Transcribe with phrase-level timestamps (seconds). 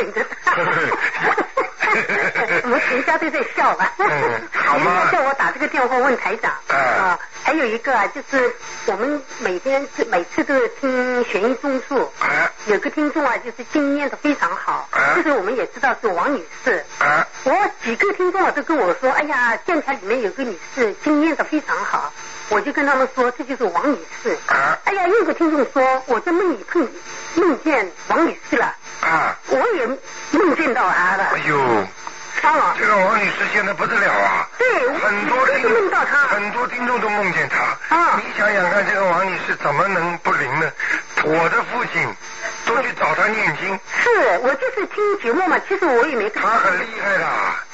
[0.00, 0.54] 等着他。
[2.62, 3.92] 我们全家都在笑吧。
[3.98, 6.52] 嗯好吗叫我打这个电话问台长。
[6.68, 8.54] 哎啊，还有一个啊，就是
[8.86, 12.10] 我们每天是每次都是听悬疑综述。
[12.20, 16.84] 哎有个听众啊，就是经验的非常好，啊就是我们也知道是王女士。
[16.98, 22.12] 啊我几个听众啊都跟我说，哎呀，电台里面有个女士经验的非常好，
[22.50, 24.36] 我就跟他们说这就是王女士。
[24.46, 26.86] 啊哎呀，又有个听众说我在梦里碰
[27.36, 29.36] 梦见王女士了，啊！
[29.48, 29.86] 我也
[30.32, 31.24] 梦见到她了。
[31.32, 31.58] 哎呦，
[32.42, 34.48] 啊，这个王女士现在不得了啊！
[34.58, 36.18] 对，很多听我都梦到她。
[36.26, 37.96] 很多听众都梦见她。
[37.96, 40.70] 啊你想想看，这个王女士怎么能不灵呢？
[41.22, 42.08] 我的父亲
[42.66, 46.42] 都去找她念经，是我就是听节目嘛，其实我也没看。
[46.42, 47.26] 她很厉害的。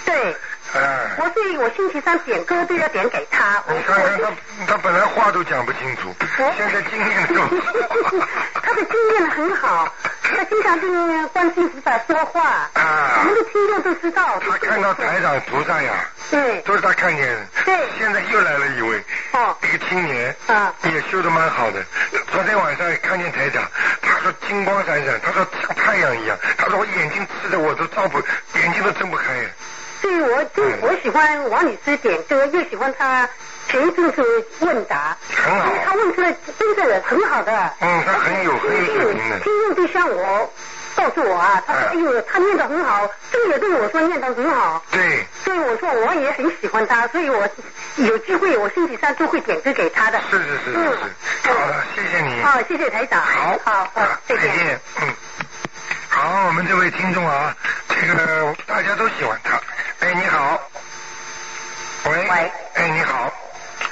[0.04, 0.36] 对，
[0.74, 3.62] 哎，我所以我星期三点歌都要点给他。
[3.68, 4.30] 你看看他，
[4.66, 7.40] 他本来话都讲不清楚，我现在经验都。
[8.62, 14.40] 他的经验很好，他经常跟观世音菩萨说话，啊我们的听众都知道。
[14.40, 15.92] 他看到台长菩萨呀，
[16.30, 17.46] 对，都是他看见的。
[17.64, 21.82] 对现在又来了一位，哦，一个青年，啊也修的蛮好的。
[22.32, 23.62] 昨天晚上看见台长，
[24.02, 28.18] 他说金光闪闪，他说像太阳一样，他说我眼睛刺的我都照不，
[28.58, 29.24] 眼睛都睁不开。
[29.34, 29.44] 所
[30.10, 33.28] 以我就嗯我喜欢王女士点歌，又喜欢她
[33.68, 37.52] 前一阵子问答，很好因为她问出来真的很好的。
[37.80, 39.38] 嗯，她很有很有水平的。
[39.40, 40.52] 听众就像我
[40.94, 44.82] 告诉我啊，他说嗯哎呦，他念得很好，这个也对我说念得很好。
[44.90, 47.48] 对，所以我说我也很喜欢他，所以我
[47.96, 50.20] 有机会我星期三都会点歌给他的。
[50.30, 50.78] 是是是是是。
[50.78, 50.92] 嗯
[51.46, 52.42] 好的，谢谢你。
[52.42, 53.20] 好，谢谢台长。
[53.22, 53.88] 好，好，
[54.26, 54.52] 再见。
[54.56, 54.80] 见。
[55.02, 55.14] 嗯。
[56.16, 57.54] 好，我们这位听众啊，
[57.88, 59.60] 这个大家都喜欢他。
[60.00, 60.58] 哎，你好。
[62.06, 62.12] 喂。
[62.16, 63.30] 喂哎，你好。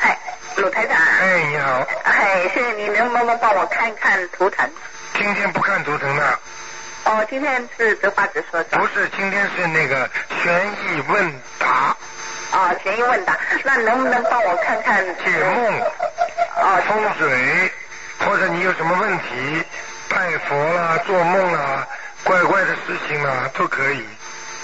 [0.01, 0.19] 哎，
[0.57, 0.97] 鲁台长。
[0.97, 1.87] 哎，你好。
[2.05, 4.67] 哎，是你能不能帮我看一看图腾？
[5.19, 6.39] 今天不看图腾的，
[7.05, 8.79] 哦，今天是直话直说的。
[8.79, 10.09] 不是，今天是那个
[10.43, 11.95] 悬疑问答
[12.53, 15.81] 哦，悬疑问答，那能不能帮我看看解梦、
[16.57, 17.71] 哦，风水，
[18.21, 19.63] 或者你有什么问题，
[20.09, 21.87] 拜佛啦、做梦啦、
[22.25, 24.05] 怪怪的事情啦，都可以。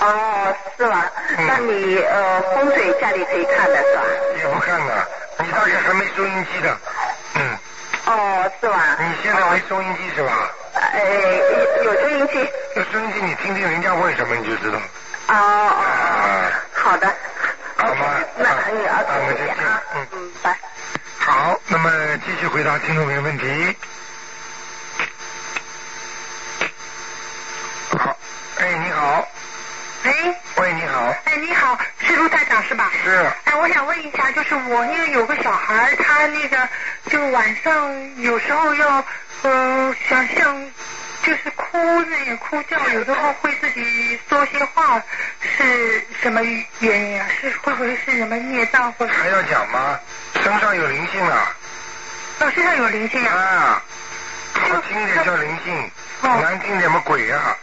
[0.00, 1.04] 哦，是吗？
[1.36, 4.02] 嗯那你呃风水家里可以看的是吧？
[4.38, 6.76] 也不看的，你大概还没收音机的，
[7.34, 7.58] 嗯，
[8.06, 8.96] 哦，是吗？
[8.98, 10.50] 你现在没收音机是吧？
[10.74, 11.04] 哎
[11.84, 12.50] 有有收音机。
[12.76, 14.78] 有收音机你听听人家问什么你就知道。
[15.28, 17.06] 哦哦，啊，好的。
[17.76, 18.04] 好吗
[18.36, 19.52] 那可以啊啊，那就这
[19.94, 20.56] 嗯，嗯，拜。
[21.18, 21.90] 好，那么
[22.24, 23.76] 继续回答听众朋友问题。
[28.62, 29.26] 哎，你好，
[30.04, 30.12] 喂，
[30.56, 32.90] 喂，你好，哎，你好，是卢台长是吧？
[33.02, 36.68] 是，哎，我想问一下，就是我因为有个小孩，他那个
[37.08, 39.02] 就晚上有时候要
[39.42, 40.62] 呃想像
[41.22, 45.02] 就是哭那个哭叫，有时候会自己说些话，
[45.56, 46.42] 是什么
[46.80, 47.26] 原因啊？
[47.40, 49.98] 是会不会是什么孽障或者还要讲吗？
[50.44, 51.56] 身上有灵性啊，
[52.40, 53.34] 哦身上有灵性啊？
[53.34, 53.82] 啊，
[54.52, 55.90] 好听点叫灵性，
[56.20, 57.56] 哦难听点么鬼啊，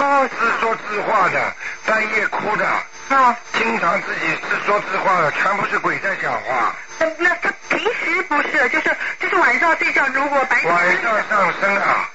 [0.00, 1.52] 哦自说自话的，
[1.86, 2.66] 半夜哭的，
[3.14, 6.74] 啊，经常自己自说自话的，全部是鬼在讲话。
[6.98, 12.08] 那那他平时不是，就是就是晚上睡觉，如果白天晚上上升啊，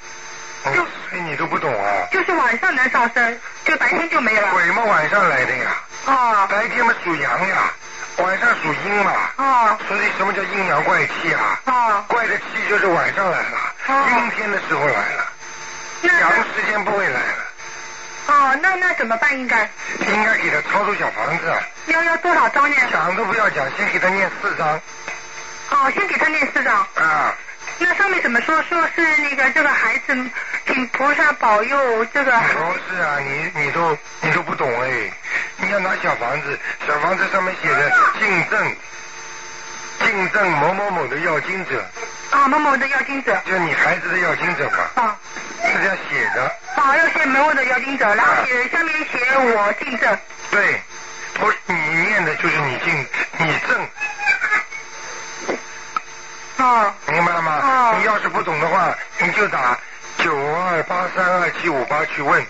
[0.65, 2.07] 就嗯所以你都不懂啊。
[2.11, 4.51] 就是晚上能上升，就白天就没了。
[4.51, 5.71] 鬼嘛晚上来的呀，
[6.05, 7.71] 哦白天嘛属阳呀，
[8.17, 9.11] 晚上属阴嘛。
[9.37, 11.59] 哦所以什么叫阴阳怪气啊？
[11.65, 15.31] 哦，怪的气就是晚上来了，哦阴天的时候来了，
[16.01, 17.45] 那阳时间不会来了。
[18.27, 19.37] 哦，那那怎么办？
[19.37, 21.53] 应该应该给他抄出小房子，
[21.85, 22.75] 要要多少张呢？
[22.91, 24.81] 讲都不要讲，先给他念四张
[25.69, 26.75] 哦，先给他念四张。
[26.95, 27.35] 啊。
[27.77, 28.59] 那上面怎么说？
[28.63, 30.15] 说是那个这个孩子，
[30.65, 32.31] 请菩萨保佑这个。
[32.31, 35.11] 不是啊，你你都你都不懂哎，
[35.57, 38.75] 你要拿小房子，小房子上面写着敬赠，
[39.99, 41.85] 敬赠某某某的要经者，
[42.31, 43.39] 啊，某某的要经者。
[43.45, 45.17] 就你孩子的要经者嘛，啊
[45.71, 46.55] 是这样写的。
[46.75, 50.17] 啊，要写某某的要经者，然后写下面写我姓郑。
[50.51, 50.81] 对，
[51.33, 51.75] 不是你
[52.07, 53.07] 念的就是你姓
[53.37, 53.87] 你赠，
[56.57, 57.59] 哦明白了吗？
[57.63, 59.77] 哦你要是不懂的话，你就打
[60.17, 62.45] 九二八三二七五八去问，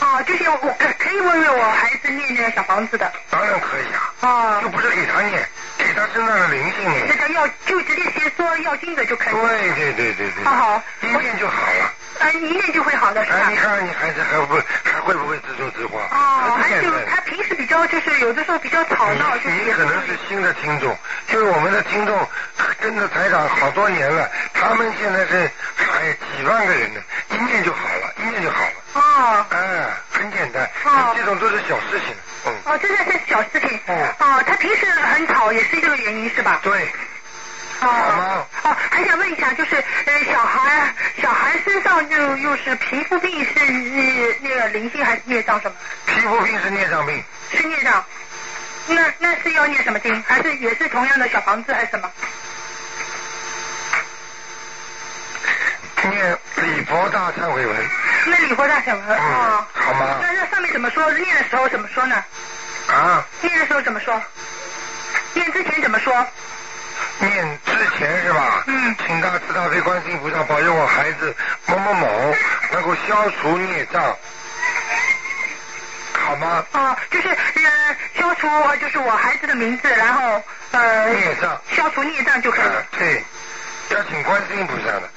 [0.00, 3.12] 哦，就是我可可以问问我孩子念那个小房子的。
[3.30, 7.06] 当然可以啊，哦又，不是给他念，给他身上的灵性念。
[7.08, 9.34] 那个要就直接写说要经者就可以。
[9.34, 11.92] 对对对对对，好好一念就好了。
[12.24, 13.50] 啊，一念就会好的是吧哎，？
[13.50, 16.00] 你看看你孩子还不还会不会自说自话？
[16.10, 22.26] 哦，很还有简单他平时比较就是有的时候比较吵闹，就是你你可能是新的听众，就是我们的听众
[22.80, 27.00] 跟着台长好多年了，他们现在是哎几万个人呢，
[27.30, 28.72] 一念就好了，一念就好了。
[28.94, 32.14] 哦哎，很简单，哦这种都是小事情。
[32.46, 33.78] 嗯，哦，真的是小事情。
[33.86, 36.60] 嗯哦，他平时很吵，也是这个原因是吧？
[36.62, 36.88] 对，哦。
[37.88, 45.76] 好吗哦，还想问一下，就是呃，小孩小孩身上就又是皮肤病是呃那个灵性还是孽障什么？
[46.06, 47.22] 皮肤病是孽障病，
[47.52, 48.04] 是孽障。
[48.86, 50.22] 那那是要念什么经？
[50.26, 52.10] 还是也是同样的小房子还是什么？
[56.10, 57.76] 念礼佛大忏悔文。
[58.26, 59.66] 那礼佛大小文嗯哦。
[59.72, 61.10] 好吗那那上面怎么说？
[61.12, 62.22] 念的时候怎么说呢？
[62.88, 64.20] 啊，念的时候怎么说？
[65.32, 66.14] 念之前怎么说？
[67.24, 68.64] 念之前是吧？
[68.66, 71.34] 嗯请大慈大悲观世音菩萨保佑我孩子
[71.66, 72.34] 某某某
[72.72, 74.16] 能够消除孽障，
[76.12, 76.64] 好吗？
[76.72, 80.42] 啊，就是呃消除呃就是我孩子的名字，然后
[80.72, 81.60] 呃孽障。
[81.74, 83.22] 消除孽障就可以了啊。，对，
[83.90, 85.10] 要请观世音菩萨的。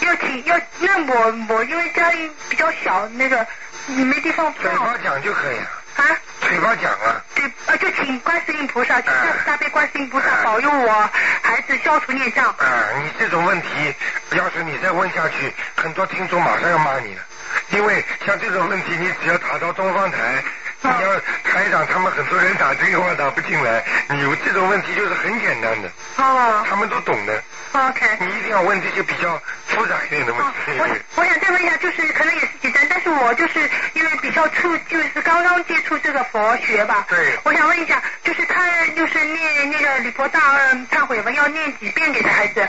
[0.00, 3.46] 要请要那我我因为家里比较小，那个
[3.86, 5.66] 你没地方嘴放巴讲就可以了，
[5.96, 6.04] 啊。
[6.40, 11.10] 嘴巴讲了，对，啊，就请观世音菩萨，请哎大悲观世音菩萨保佑我
[11.42, 12.46] 孩子消除孽障。
[12.46, 13.94] 啊，你这种问题，
[14.32, 17.22] 要是你再问下去，很多听众马上要骂你了，
[17.70, 20.42] 因为像这种问题，你只要打到东方台，
[20.80, 26.64] 你啊要台长他们很多人打电话打不进来，你有这种问题就是很简单的，哦。
[26.68, 28.16] 他们都懂的，，OK。
[28.20, 30.92] 你一定要问这些比较复杂一点的问哦，我题。
[31.16, 37.06] 我想再问一下，就是可能也是简单，但是我就是因为比较初，就是刚刚接触这个佛学吧。
[37.08, 38.64] 对我想问一下，就是他
[38.96, 40.40] 就是念那个礼佛大
[40.72, 42.68] 嗯忏悔文要念几遍给孩子？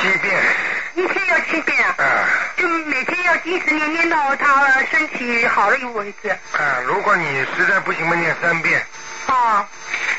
[0.00, 0.42] 七遍，
[0.94, 1.94] 一天要七遍啊？
[1.98, 2.06] 嗯
[2.56, 6.28] 就每天要一直念念到他身体好了为止。
[6.28, 8.84] 啊，如果你实在不行嘛，念三遍，
[9.26, 9.66] 哦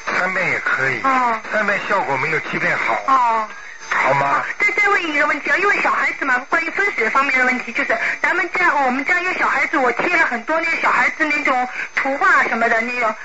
[0.05, 3.47] 三遍也可以，哦三遍效果没有七遍好，哦。
[3.89, 4.43] 好吗？
[4.59, 13.15] 再再问一个问题啊，因为小孩子嘛，关于风水方面的问题，就是咱们家我们家有小孩子，我贴了很多那个小孩子那种图画什么的那种。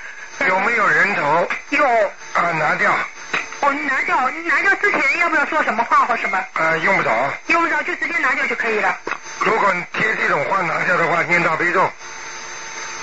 [0.47, 1.49] 有没有人头？
[1.69, 1.85] 有？
[2.33, 2.93] 啊，拿掉，
[3.61, 6.39] 哦，你拿掉，你拿掉之前要不要说什么话或什么？
[6.53, 7.11] 呃，用不着。
[7.47, 8.95] 用不着就直接拿掉就可以了。
[9.39, 11.91] 如果你贴这种话拿掉的话，念大悲咒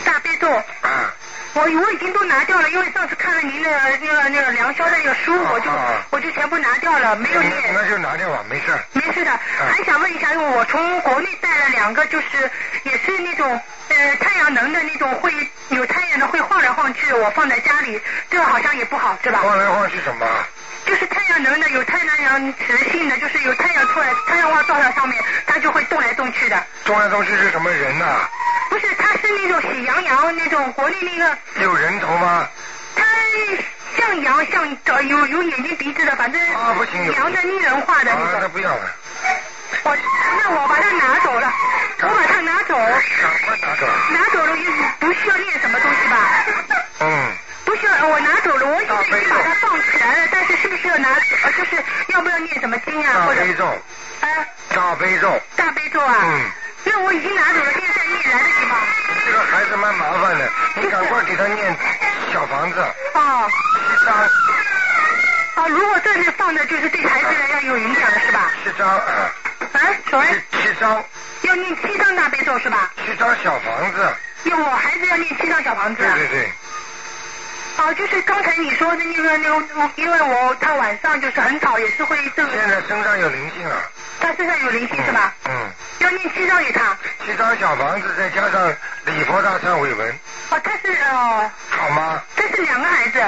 [0.05, 0.49] 大悲咒，
[0.83, 1.13] 啊，
[1.57, 7.73] 我我已经都拿掉了，因为上次看了您的那个那个梁霄的那个书，我就啊我就全部拿掉了，没有那念。
[7.73, 8.79] 那就拿掉吧，没事。
[8.93, 9.31] 没事的，
[9.71, 12.51] 还想问一下，因为我从国内带了两个，就是
[12.83, 13.59] 也是那种
[13.89, 15.33] 呃太阳能的那种会
[15.71, 17.99] 有太阳的会晃来晃去，我放在家里，
[18.29, 19.39] 这个好像也不好对吧？
[19.43, 20.27] 晃来晃去什么？
[20.87, 26.65] 就是太阳能的，有太阳磁性的，就是有太阳出来，太阳光照在上面，它就会动来动去的。
[26.85, 28.21] 动来动去是什么人呐、
[28.71, 32.49] 不是，它是那种喜羊羊那种国内那个，有人头吗？
[32.95, 33.05] 它
[33.99, 38.41] 像羊像呃有有眼睛鼻子的，反正啊不行羊的拟人化的啊，那种。
[38.43, 38.91] 那不要了，
[39.83, 39.97] 我
[40.39, 41.53] 那我把它拿走了，
[42.03, 43.87] 我把它拿走，赶快拿走。
[44.13, 44.63] 拿走了就
[45.01, 46.17] 不需要念什么东西吧？
[47.01, 47.37] 嗯，
[47.77, 51.09] 不需要，我拿走了，我已经把它放起来了，但是是不是要拿？
[51.11, 53.13] 呃，就是要不要念什么经啊？
[53.13, 54.29] 大悲咒，啊
[54.71, 55.43] 大悲咒。
[55.57, 56.17] 大悲咒啊？
[56.23, 56.41] 嗯，
[56.85, 58.77] 那我已经拿走了，现在再念来得及吗？
[59.27, 61.77] 这个孩子蛮麻烦的，你赶快给他念
[62.33, 62.81] 小房子，
[63.13, 63.51] 哦
[63.99, 68.51] 七张，哦，如果这是放的，就是对孩子来讲有影响的是吧？
[68.65, 69.31] 七张啊，
[69.75, 70.25] 啊，什么？
[70.25, 71.05] 七七张，
[71.43, 72.91] 要念七张大悲咒是吧？
[73.05, 74.15] 七张小房子。
[74.45, 76.15] 要我孩子要念七张小房子啊？
[76.15, 76.53] 对对对，
[77.79, 83.77] 哦，就是刚才你说的那个那个，因为我他晚上就是很吵，也是会这个，现在身上有灵性了。
[84.19, 85.35] 他身上有灵性是吧？
[85.45, 86.97] 嗯，要念七张给他。
[87.25, 90.19] 七张小房子再加上礼佛大忏悔文，
[90.51, 92.23] 哦，他是哦，好吗？
[92.35, 93.23] 这是两个孩子。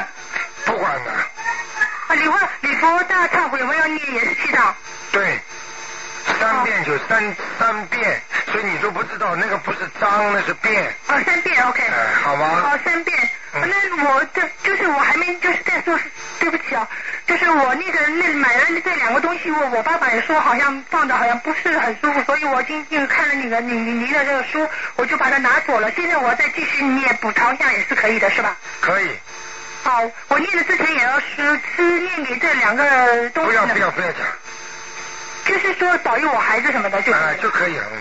[0.64, 4.74] 不管的，啊，礼佛礼佛大忏悔文要念也是七张。
[5.12, 5.38] 对，
[6.40, 11.82] 三遍就三三遍，所以你都不知道那个不是脏，那是遍，哦，三遍，OK。
[11.82, 12.62] 哎，好吗？
[12.64, 13.30] 哦，三遍。
[13.66, 15.98] 那我这就是我还没就是再说，
[16.40, 16.88] 对不起啊，
[17.26, 25.90] 就是我那个那买了这两个东西，我我爸爸也说好像放的好像不是很舒服，所以我今天看了你的您您的这个书，我就把它拿走了。
[25.92, 28.56] 现在我再继续念补偿一下也是可以的，是吧？
[28.80, 29.08] 可以，
[29.82, 34.20] 好，我念的之前也要是是念给这两个东西不要不要不要讲，
[35.44, 37.34] 就是说保佑我孩子什么的就可以啊了。
[37.36, 37.98] 就可以了，嗯，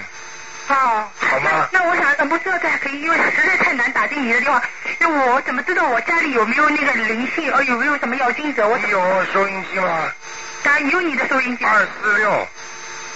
[0.70, 4.62] 哦，好吗那那我想，呃，不知道这还可以，因为实在太难打进你的电话。
[5.00, 8.68] 那我怎么知道我家里有没有那个灵性，呃，有没有什么要经者？
[8.68, 10.12] 我你有收音机吗？
[10.64, 11.64] 啊，有你的收音机。
[11.64, 12.48] 二四六，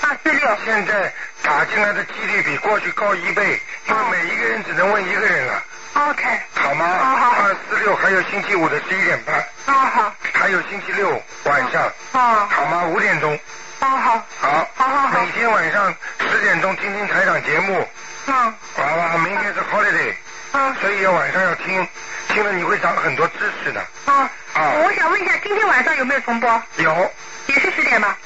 [0.02, 0.58] 二四六。
[0.64, 5.64] 现在打进来的几率比过去高一倍，因为每一个人只能问一个人了
[5.96, 6.24] ，OK。
[6.54, 6.86] 好吗？
[6.88, 10.16] 好好二四六还有星期五的十一点半，哦好。
[10.34, 12.86] 还有星期六晚上，哦好吗？
[12.86, 13.38] 五点钟，
[13.82, 14.26] 哦好。
[14.40, 17.88] 好，好好好每天晚上十点钟听听台长节目，
[18.28, 18.34] 嗯
[18.76, 20.14] 好吧，明天是 holiday，
[20.54, 21.88] 嗯所以要晚上要听，
[22.30, 23.86] 听了你会长很多知识的。
[24.06, 24.16] 嗯。
[24.54, 26.64] 啊我想问一下，今天晚上有没有重播？
[26.78, 27.12] 有
[27.48, 28.18] 也是十点吧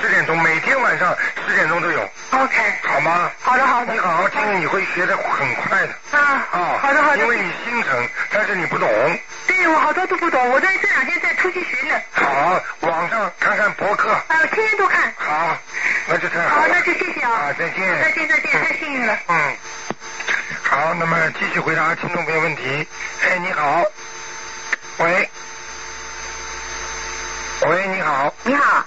[0.00, 2.00] 十点钟，每天晚上十点钟都有
[2.30, 2.74] ，？OK。
[2.82, 3.30] 好吗？
[3.42, 6.18] 好的好的你好好听，你会学的很快的。
[6.18, 7.18] 啊，啊，好的好的。
[7.18, 8.88] 因为你心疼，但是你不懂。
[9.46, 12.00] 对我好多都不懂，我在这两天在出去学呢。
[12.12, 14.10] 好，网上看看博客。
[14.10, 15.12] 啊，我天天都看。
[15.16, 15.56] 好，
[16.06, 17.30] 那就太好好，那就谢谢啊。
[17.30, 18.02] 啊，再见。
[18.02, 19.18] 再见再见，太幸运了。
[19.28, 19.56] 嗯，
[20.62, 22.86] 好，那么继续回答听众朋友问题。
[23.22, 23.82] 哎，你好，
[24.98, 25.28] 喂，
[27.66, 28.84] 喂，你好，你好，哎，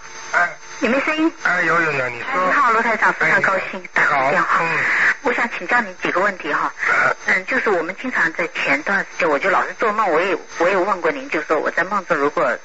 [0.79, 1.31] 有没有声音？
[1.43, 2.45] 哎，有有有，你哎，说。
[2.45, 4.59] 你好，罗台长，非常高兴打个电话。
[4.61, 4.77] 嗯
[5.23, 6.71] 我想请教你几个问题哈。
[6.87, 12.57] 呃嗯，就是我们经常在前段时间，我就老是做梦，我也我也问过您，就说我在梦中如果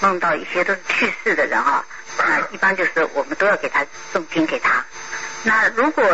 [0.00, 1.84] 梦到一些都是去世的人哈，
[2.16, 3.84] 那一般就是我们都要给他
[4.14, 4.82] 诵经给他。
[5.42, 6.04] 那如果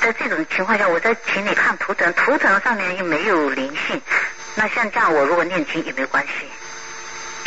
[0.00, 4.02] 在这种情况下，我在请你看图腾，图腾上面又没有灵性，
[4.56, 6.32] 那像这样我如果念经也没有关系。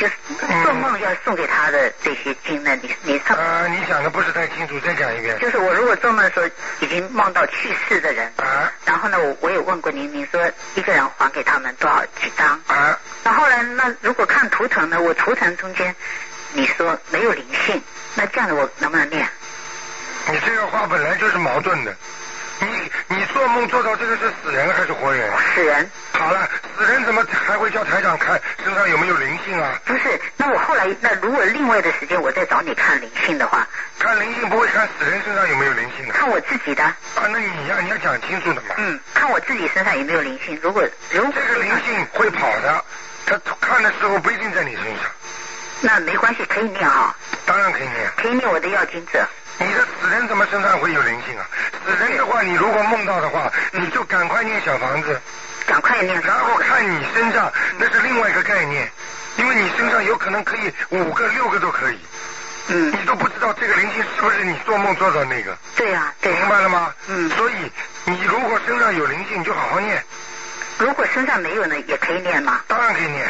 [0.03, 5.39] 就是做梦要送给他的这些经呢，你你上呃，你讲的不是太清楚，再讲一遍。
[5.39, 6.45] 就是我如果做梦的时候
[6.79, 12.59] 已经梦到去世的人，啊然后呢，我我也问过您，您说一个人还给他们多少几张？
[12.67, 15.95] 啊，那后来那如果看图腾呢，我图腾中间
[16.51, 17.81] 你说没有灵性，
[18.15, 19.27] 那这样的我能不能念？
[20.29, 21.95] 你这个话本来就是矛盾的。
[22.59, 25.31] 你你做梦做到这个是死人还是活人？
[25.53, 29.79] 死人好了，死人怎么还会叫台长看身上有没有灵性啊？
[29.85, 30.21] 不是？
[30.37, 33.67] 那我后来那如果另外的时间我再找你看灵性的话，
[33.99, 36.95] 看灵性不会看死人身上有没有灵性的看我自己的，啊？
[37.15, 38.75] 那你要，你要讲清楚的嘛。
[38.77, 40.57] 嗯，看我自己身上有没有灵性。
[40.61, 42.83] 如果如果这个灵性会跑的，
[43.25, 45.11] 他看的时候不一定在你身上，
[45.81, 48.11] 那没关系，可以念哈，当然可以念。
[48.15, 49.27] 可以念我的要经者。
[49.65, 51.45] 你的死人怎么身上会有灵性啊？
[51.85, 55.21] 死人的话，你如果梦到的话，你就赶快念小房子，
[55.65, 56.21] 赶快念。
[56.21, 58.91] 然后看你身上，那是另外一个概念，
[59.37, 61.99] 因为你身上有可能可以五个、六个都可以，
[62.67, 62.91] 嗯。
[62.91, 66.93] 你，都不知道这个灵性是不是你做梦做到那个，对呀、对、明白了吗？
[67.07, 67.29] 嗯。
[67.31, 67.71] 所以
[68.05, 70.03] 你如果身上有灵性，你就好好念，
[70.79, 72.61] 如果身上没有呢，也可以念吗？
[72.67, 73.25] 当然可以念。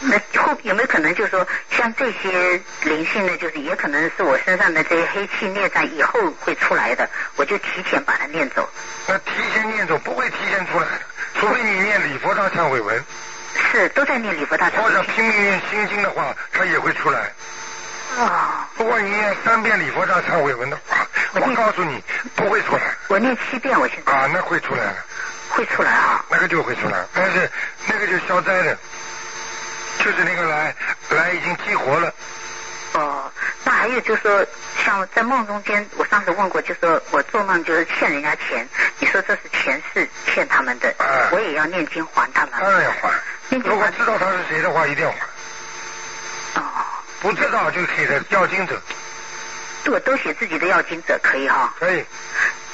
[0.00, 8.68] 那后有没有可能就是说，像这些灵性呢，就是也可能是我身上的这些黑气孽障以后会出来的，我就提前把它念走。
[9.06, 11.00] 那提前念走不会提前出来的，
[11.40, 13.04] 除非你念礼佛大忏悔文，
[13.72, 17.32] 是都在念礼佛大忏悔文或者悔拼命念心经的话，它也会出来。
[18.16, 18.30] 哦，
[18.76, 22.02] 如果你念三遍礼佛大忏悔文的话，我我告诉你
[22.34, 24.96] 不会出来我念七遍，我现在啊，那会出来的，
[25.48, 26.24] 会出来啊。
[26.28, 27.50] 那个就会出来，但是
[27.86, 28.76] 那个就消灾的，
[29.98, 30.74] 就是那个来
[31.10, 32.12] 来已经激活了，
[32.92, 33.30] 哦，
[33.64, 34.46] 那还有就是说，
[34.84, 42.52] 像在梦中间，我上次问过，就说我做梦就是欠人家钱，你说这是前世欠他们的，哎我也要念经还他们。
[42.60, 43.10] 当然要还。
[43.50, 45.18] 念经如果知道他是谁的话，一定要还；
[46.60, 46.62] 哦，
[47.20, 48.80] 不知道就给他要经者，
[49.86, 51.74] 我都写自己的要经者可以哈。
[51.78, 52.04] 可以，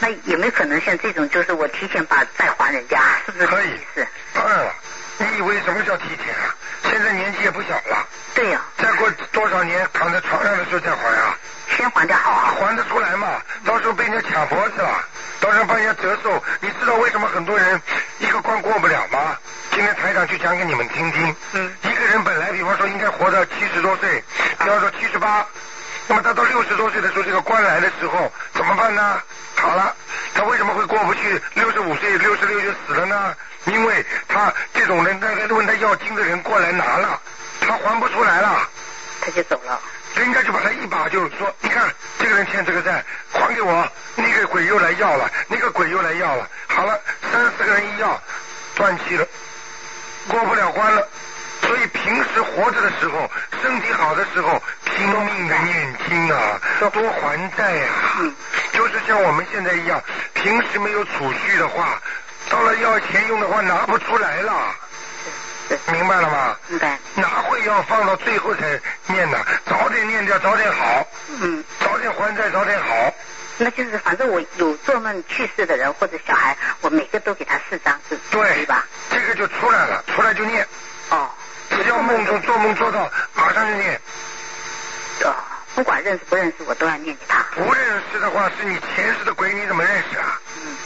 [0.05, 4.07] 那有没有可能像这种，就是我提前把债还人家，是不是可以是？
[4.35, 4.71] 当然了。
[5.17, 6.55] 你以为什么叫提前啊？
[6.83, 11.39] 现在年纪也不小了，对呀、再过多少年躺在床上的时候再还啊？
[11.75, 12.55] 先还掉好啊。
[12.61, 13.41] 还得出来嘛？
[13.65, 15.09] 到时候被人家卡脖子了，
[15.41, 16.45] 到时候帮人家折寿。
[16.61, 17.81] 你知道为什么很多人
[18.19, 19.39] 一个关过不了吗？
[19.71, 21.35] 今天台长就讲给你们听听。
[21.55, 24.23] 嗯一个人本来比方说应该活到七十多岁，
[24.59, 25.47] 比方说七十八，
[26.09, 29.23] 那么他到六十多岁的时候，这个关来的时候怎么办呢？
[29.57, 29.95] 好了，
[30.35, 31.41] 他为什么会过不去？
[31.55, 33.35] 六十五岁、六十六就死了呢？
[33.67, 37.21] 因为他这种人，那个问他要金的人过来拿了，
[37.61, 38.69] 他还不出来了。
[39.21, 39.81] 他就走了。
[40.15, 43.89] 人家就把他一把就说，你看这个人欠这个债，还给我。
[44.17, 46.49] 那个鬼又来要了，那个鬼又来要了。
[46.69, 47.01] 好了，
[47.33, 48.23] 三四个人一要，
[48.77, 49.27] 断气了，
[50.29, 51.09] 过不了关了。
[51.67, 53.31] 所以平时活着的时候，
[53.63, 56.61] 身体好的时候，拼命的念经啊，
[56.93, 57.89] 多还债呀、
[58.21, 58.35] 嗯
[58.73, 60.03] 就是像我们现在一样，
[60.35, 62.01] 平时没有储蓄的话，
[62.51, 64.53] 到了要钱用的话拿不出来了，
[65.69, 66.57] 是明白了吗？
[66.67, 66.99] 明白。
[67.15, 69.39] 哪会要放到最后才念呢？
[69.65, 71.07] 早点念掉，早点好，
[71.41, 73.15] 嗯，早点还债，早点好。
[73.57, 78.85] 那就是反正我有做梦去世的人或者小孩，我每个都给他四张，是对吧？
[79.11, 80.67] 这个就出来了，出来就念，
[81.11, 81.31] 哦，
[81.83, 84.01] 只要梦中做梦做到，马上就念。
[85.25, 85.35] 哦，
[85.75, 87.45] 不管认识不认识，我都要念给他。
[87.55, 90.41] 不认识的话，是你前世的鬼，你怎么认识啊？
[90.65, 90.77] 嗯，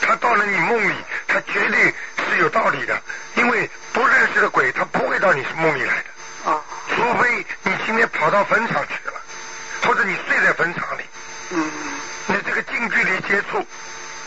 [0.00, 0.94] 他到了你梦里，
[1.26, 1.94] 他绝对
[2.28, 3.00] 是有道理的，
[3.34, 6.62] 因为不认识的鬼，他不会到你梦里来的，哦，
[6.94, 9.14] 除非你今天跑到坟场去了，
[9.84, 11.02] 或者你睡在坟场里，
[11.50, 11.70] 嗯，
[12.26, 13.64] 你这个近距离接触，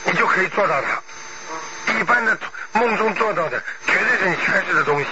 [0.04, 1.02] 你就可以做到他。
[2.00, 2.38] 一般的
[2.72, 5.08] 梦中做到的，绝对是你前世的东西，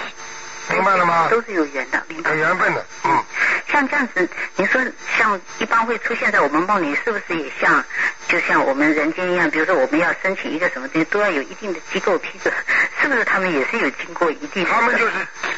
[0.70, 1.28] 明白了吗？
[1.30, 2.36] 都是有缘的，明白有。
[2.36, 3.24] 缘分的，嗯，
[3.70, 4.80] 像这样子，你说
[5.16, 7.84] 像一般会出现在我们梦里，是不是也像
[8.28, 9.50] 就像我们人间一样？
[9.50, 12.52] 比如说我们要申请一个什么东西，都要有一定的机构批准，
[13.00, 14.64] 是不是他们也是有经过一定？
[14.66, 15.12] 他们就是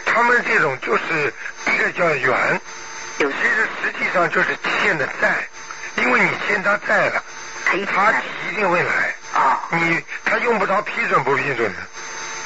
[0.06, 1.32] 他们这种就是
[1.66, 2.60] 一个叫缘，
[3.18, 5.48] 有其实实际上就是欠的债，
[5.96, 7.22] 因为你欠他债了，
[7.66, 8.12] 他他
[8.50, 11.78] 一定会来，哦，你他用不着批准不批准的，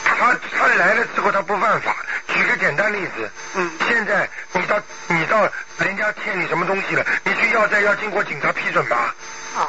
[0.05, 1.95] 他他来了之后他不犯法。
[2.35, 4.77] 举个简单例子，嗯现在你到
[5.07, 5.49] 你到
[5.79, 9.15] 人家欠你什么东西了，你去要债要经过警察批准吧？
[9.57, 9.67] 哦，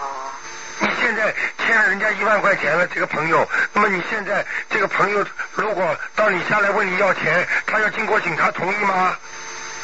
[0.80, 9.16] 你现在欠了人家一万块钱了，这个朋友，那么你现在这个朋友如果到你家来问你要钱，他要经过警察同意吗？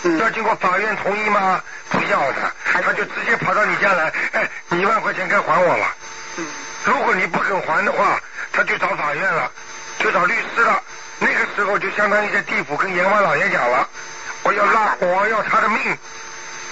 [0.03, 1.61] 嗯要经过法院同意吗？
[1.91, 5.85] 不要的，他就直接跑到你家来，哎，你一万块钱该还我了。
[6.37, 6.47] 嗯
[6.83, 8.19] 如果你不肯还的话，
[8.51, 9.51] 他就找法院了，
[9.99, 10.81] 就找律师了。
[11.23, 13.87] 那个时候就相当于在地府跟阎王老爷讲了，
[14.41, 15.95] 我要拉，我要他的命。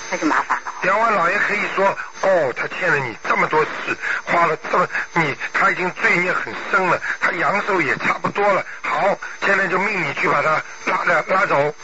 [0.10, 0.74] 那就麻烦了。
[0.82, 1.86] 阎王老爷可以说，
[2.22, 8.66] 哦，他欠了你这么多事，花了这么你他已经罪孽很深了，他阳寿也差不多了。
[8.82, 9.16] 好，
[9.46, 11.76] 现在就命你去把他拉了拉走，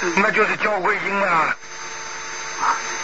[0.00, 1.28] 嗯那就是焦桂英了。
[1.28, 1.54] 啊，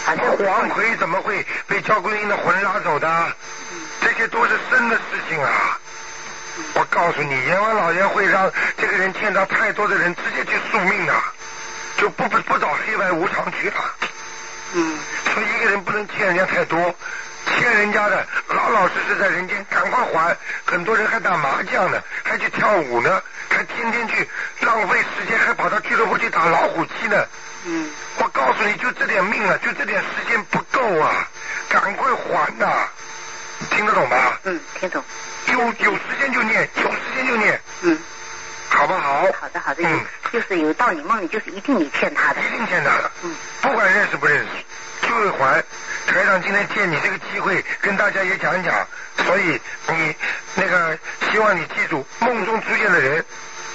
[0.05, 3.07] 反正黄奎怎么会被焦桂英的魂拉走的？
[3.07, 5.79] 嗯这些都是真的事情啊！
[6.73, 11.33] 我告诉你，阎王老爷会让这个人见到太多的人直接去宿命啊，
[11.97, 13.75] 就不不不找黑白无常去了。
[14.75, 14.99] 嗯
[15.33, 16.95] 所以一个人不能欠人家太多，
[17.47, 20.35] 欠人家的老老实实在人间赶快还。
[20.65, 24.27] 很多人还打麻将呢，还去跳舞呢，还天天去
[24.61, 27.25] 浪费时间，还跑到俱乐部去打老虎机呢。
[27.65, 31.27] 嗯我告诉你，就这点命啊，就这点时间不够啊，
[31.69, 32.87] 赶快还呐、
[33.69, 34.39] 听得懂吧？
[34.43, 35.03] 嗯，听懂。
[35.47, 37.97] 有有时间就念，有时间就念，嗯，
[38.69, 39.23] 好不好？
[39.39, 42.41] 好的好的，嗯就是有道理梦里，就是一定你欠他的。
[42.41, 45.63] 一定欠他的，嗯不管认识不认识，就会还。
[46.07, 48.87] 台长今天借你这个机会跟大家也讲一讲，
[49.25, 50.15] 所以你
[50.55, 50.97] 那个
[51.31, 53.23] 希望你记住，梦中出现的人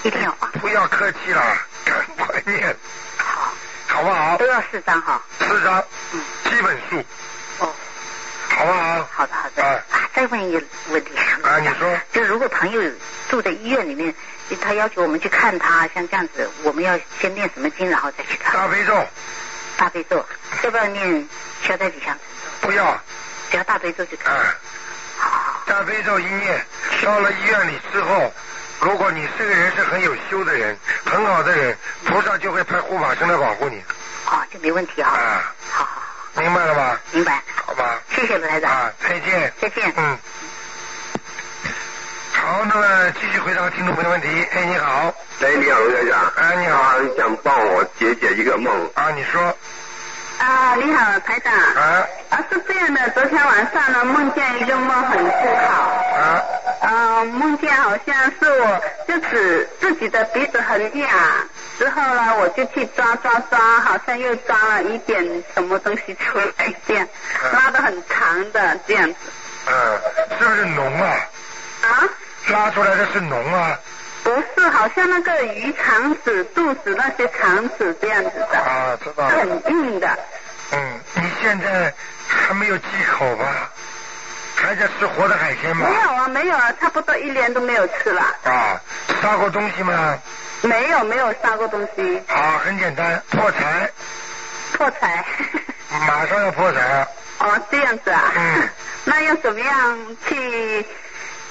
[0.03, 0.51] 一定要啊。
[0.61, 2.77] 不要客气了，赶快念，
[3.17, 3.53] 好，
[3.87, 4.47] 好不好都？
[4.47, 5.21] 要四张哈。
[5.39, 5.83] 四张
[6.13, 7.05] 嗯，基本数，哦，
[8.59, 9.09] 好不好？
[9.13, 9.63] 好的好的。
[9.63, 11.13] 啊啊，再问一个问题。
[11.45, 12.83] 啊，你说就如果朋友
[13.31, 14.13] 住在医院里面，
[14.61, 19.07] 他要求我们去看他，像这样子，我们要先念什么经，然后再去看大悲咒
[19.77, 20.27] 大悲咒，
[20.65, 21.29] 要不要念
[21.63, 22.19] 消灾吉祥神
[22.63, 22.67] 咒？
[22.67, 23.01] 不要，
[23.51, 24.35] 只要大悲咒就可以。
[24.35, 24.57] 啊，
[25.19, 25.63] 好。
[25.67, 26.67] 大悲咒一念，
[27.05, 28.35] 到了医院里之后，
[28.81, 33.81] 如果你这个人是很有修的人，很好的人，菩萨就会派护法神来保护你，
[34.27, 35.11] 哦，这没问题啊。
[35.11, 35.55] 啊，
[36.39, 37.01] 明白了吧？
[37.13, 37.43] 明白。
[37.67, 38.01] 好吧。
[38.15, 38.71] 谢谢卢台长。
[38.71, 39.53] 啊，再见。
[39.61, 39.93] 再见。
[39.97, 40.19] 嗯。
[42.33, 44.47] 好，那么继续回答听众朋友问题。
[44.53, 46.33] 哎，你好，哎，你好，卢台长。
[46.37, 48.91] 哎你好啊，想帮我解解一个梦。
[48.95, 49.43] 啊，你说
[50.39, 51.53] 啊，你好，台长。
[51.53, 55.83] 啊啊，是这样的，昨天晚上呢，梦见一个梦很不好。
[56.15, 56.43] 啊
[56.81, 61.11] 啊，梦见好像是我就指自己的鼻子很痒，
[61.79, 67.07] 之后呢，我就去抓抓抓，好像又抓了一点什么东西出来，这样
[67.45, 69.15] 嗯拉的很长的这样子。
[69.67, 70.01] 嗯，
[70.39, 71.17] 是不是脓啊？
[71.83, 72.05] 啊？
[72.49, 73.79] 拉出来的是脓啊？
[74.25, 79.31] 不是，好像那个鱼肠子、肚子那些肠子这样子的，啊，知道了。
[79.31, 80.19] 很硬的。
[80.73, 81.95] 嗯，你现在
[82.27, 83.71] 还没有忌口吧？
[84.57, 85.89] 还在吃活的海鲜吗？
[85.89, 88.21] 没有啊，没有啊，差不多一年都没有吃了。
[88.43, 88.81] 啊，
[89.23, 90.19] 杀过东西吗？
[90.63, 93.91] 没有，没有杀过东西，好，很简单，破财，
[94.77, 95.25] 破财。
[95.91, 97.09] 马上要破财了。
[97.41, 98.33] 哦，这样子啊。
[98.37, 98.69] 嗯。
[99.05, 100.85] 那要怎么样去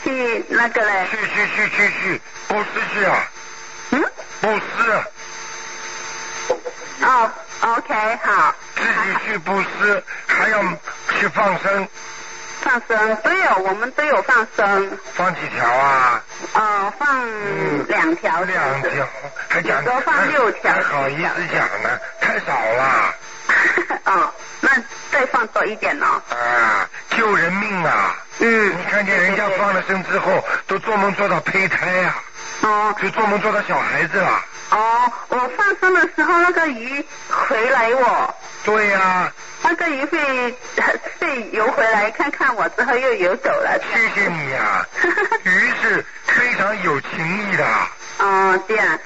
[0.03, 1.07] 去那个嘞？
[1.09, 3.31] 去去去去去，布施去啊，
[3.91, 4.03] 嗯？
[4.41, 5.03] 布施，啊
[7.01, 8.53] 哦，OK，好。
[8.75, 10.61] 自己去布施，还要
[11.17, 11.87] 去放生，
[12.67, 14.99] 放生都有，我们都有放生。
[15.13, 16.21] 放几条啊？
[16.53, 18.41] 哦，放两条。
[18.43, 19.07] 两条，
[19.47, 23.15] 还讲有时候放六条还好意思讲呢，太少了
[24.03, 24.69] 哦，那
[25.09, 26.21] 再放多一点哦。
[26.29, 28.17] 啊，救人命啊！
[28.39, 28.77] 嗯。
[28.77, 32.15] 你看见人家放了生之后，都做梦做到胚胎啊，
[32.63, 34.41] 哦就做梦做到小孩子了。
[34.71, 39.31] 哦，我放生的时候，那个鱼回来我，对呀、
[39.63, 40.55] 那个鱼会
[41.19, 43.79] 会游回来看看我，之后又游走了。
[43.91, 44.85] 谢谢你啊、
[45.43, 47.65] 鱼是非常有情义的，
[48.19, 48.99] 哦，这样。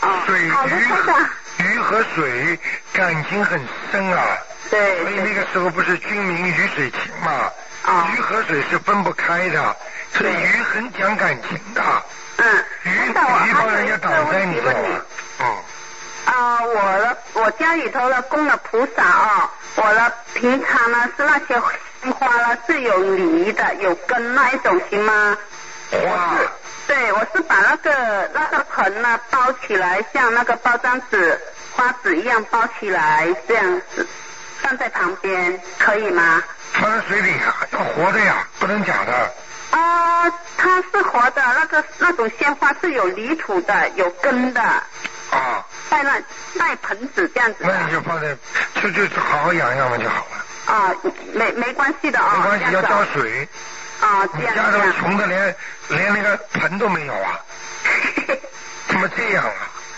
[0.00, 0.50] 哦，水，鱼。
[1.62, 2.58] 鱼和水
[2.92, 3.60] 感情很
[3.92, 4.22] 深啊，
[4.70, 5.02] 对。
[5.02, 7.50] 所以那个时候不是军民鱼水情嘛，
[7.86, 9.76] 哦鱼和水是分不开的，
[10.14, 11.82] 所以鱼很讲感情的。
[12.38, 12.64] 嗯。
[12.84, 14.60] 鱼鱼帮人家挡灾你。
[15.40, 15.46] 嗯。
[16.24, 21.58] 啊，我的我家里头的供了菩萨啊，我的平常呢是那些
[22.10, 25.36] 花呢是有泥的，有根那一种行吗？
[25.90, 26.38] 花。
[26.86, 31.40] 对，我是把那个那个盆呢包起来，像那个包装纸、
[31.72, 34.06] 花纸一样包起来，这样子
[34.60, 36.42] 放在旁边，可以吗？
[36.72, 39.32] 放在水里啊，要活的呀，不能假的。
[39.78, 44.60] 啊，它是活的，那个那种鲜花是有泥土的，有根的。
[44.60, 45.64] 啊。
[45.90, 46.18] 带那
[46.58, 47.56] 带盆子这样子。
[47.60, 48.34] 那你就放在，
[48.80, 50.72] 就就好好养养嘛就好了。
[50.72, 50.94] 啊，
[51.34, 52.36] 没没关系的啊。
[52.36, 53.46] 没关系，要浇水。
[54.00, 55.54] 啊，这样家里穷的连
[55.88, 57.38] 连那个盆都没有啊！
[58.88, 59.52] 怎么这样啊？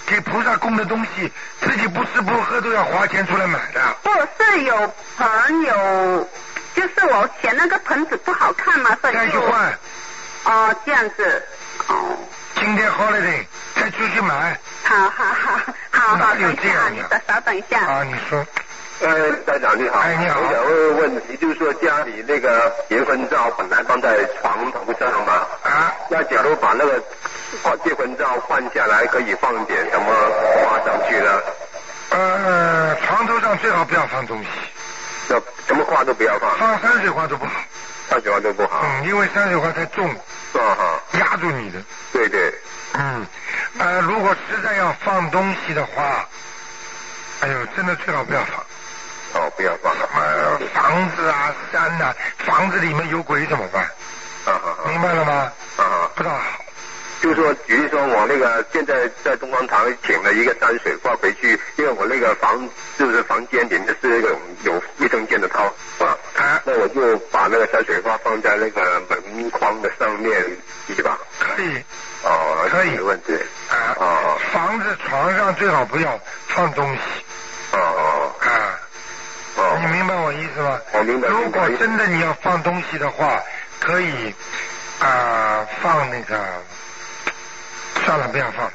[0.07, 3.81] 给菩萨供的东西，自己不吃不喝都要花钱出来买的。
[4.03, 6.29] 不是有朋友，
[6.75, 9.79] 就是我嫌那个盆子不好看嘛，所以再去换。
[10.45, 11.43] 哦，这样子。
[11.87, 12.19] 哦。
[12.57, 13.45] 今天 holiday，
[13.77, 14.59] 再出去买。
[14.85, 17.21] 好好好，好好就这样的？
[17.27, 17.81] 稍等一下。
[17.87, 18.45] 啊，你说。
[19.01, 27.03] 呃，台长你好，哎你好，我想问问题，就是说家里那个结婚照本来放在床头上嘛，啊，那假如把那个
[27.85, 30.07] 结婚照换下来，可以放点什么
[30.65, 31.41] 花上去呢？
[32.11, 34.49] 呃，床头上最好不要放东西，
[35.29, 35.35] 那
[35.67, 37.53] 什么花都不要放，放山水画都不好，
[38.09, 42.55] 山水画都不好，嗯，因为山水画太重，啊哈，压住你的，对对，
[42.93, 43.27] 嗯，
[43.79, 46.29] 呃，如果实在要放东西的话，
[47.41, 48.65] 哎呦，真的最好不要放。
[49.43, 49.93] 哦，不要放。
[50.15, 53.83] 呃，房子啊，山呐，房子里面有鬼怎么办？
[54.45, 55.53] 啊啊明白了吗？
[55.79, 56.65] 啊不大好。
[57.21, 66.19] 就是说，比如说我那个现在在东方堂请了一个山水画回去，因为我那个房就是房间里面是那种有卫生间的套啊，
[66.65, 70.45] 那我就把那个山水画放在那个门框的上面，
[70.89, 71.17] 对吧？
[71.39, 71.83] 可以。
[72.25, 72.91] 哦，可以。
[72.91, 73.35] 没问题。
[73.71, 73.97] 啊。
[73.99, 74.39] 哦。
[74.53, 77.01] 房子床上最好不要放东西。
[77.73, 78.35] 哦哦。
[78.41, 78.79] 啊。
[79.57, 79.79] 哦。
[79.81, 80.81] 你明白我意思吗？
[80.93, 81.29] 我明白。
[81.29, 83.43] 如果真的你要放东西的话，
[83.81, 84.35] 可以
[85.01, 86.39] 啊放那个。
[88.05, 88.73] 算了，不要放了，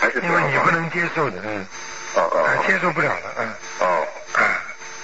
[0.00, 1.64] 还是因为你不能接受的，嗯，
[2.16, 4.42] 哦哦，接受不了了，嗯，哦，啊，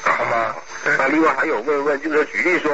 [0.02, 0.56] 好吗？
[0.98, 2.72] 那另外还有问问，就是说举例说，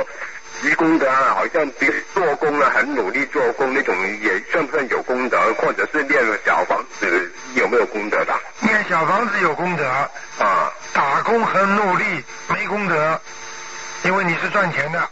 [0.62, 5.38] 于功德啊，好像比做工啊，很努力做工那种，也算不算有功德？
[5.54, 8.34] 或者是练小房子有没有功德的？
[8.60, 9.84] 练小房子有功德
[10.38, 13.20] 啊，打工很努力没功德，
[14.04, 15.08] 因为你是赚钱的，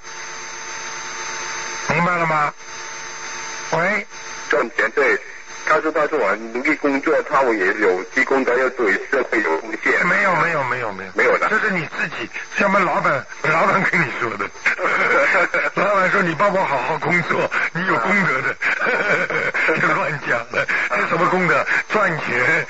[1.90, 2.52] 明白了吗？
[3.72, 4.06] 喂，
[4.48, 5.20] 赚钱对。
[5.66, 14.48] 他说：“他说我努力工作，他我也有积功德，要对社会有贡献。”没有没有没有没有没有的，这是你自己，像我们老板 老板跟你说的。
[15.74, 18.56] 老板说：“你帮我好好工作，你有功德的。
[19.80, 21.66] ”就乱讲了，这什么功德？
[21.88, 22.66] 赚钱。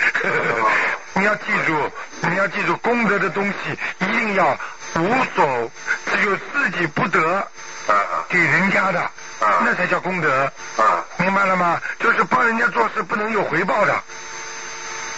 [1.16, 1.92] 你要记住，
[2.28, 4.58] 你要记住，功德的东西一定要
[4.96, 5.70] 无所，
[6.12, 7.46] 只有自己不得，
[8.28, 9.00] 给人家的。
[9.40, 11.78] 啊，那才叫功德啊，明白了吗？
[11.98, 13.94] 就是帮人家做事不能有回报的，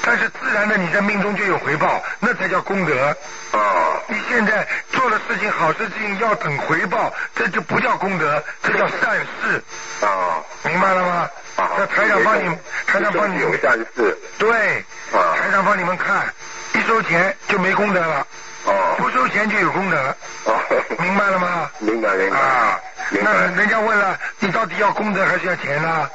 [0.03, 3.17] 但是自然的你在命中就有回报，那才叫功德。
[3.53, 9.63] 啊，你现在做了事情好事情要等回报，这就不叫功德，这叫善事。
[10.01, 11.31] 啊，明白了吗？
[11.57, 14.19] 啊，那台长帮你，台长帮你有善事。
[14.39, 16.35] 对，啊，台长帮你们看，
[16.73, 18.27] 一收钱就没功德了。
[18.67, 19.97] 哦，不收钱就有功德。
[20.45, 20.61] 哦，
[20.99, 21.71] 明白了吗？
[21.79, 22.37] 明白明白。
[22.37, 22.79] 啊，
[23.11, 26.11] 那人家问了，你到底要功德还是要钱呢？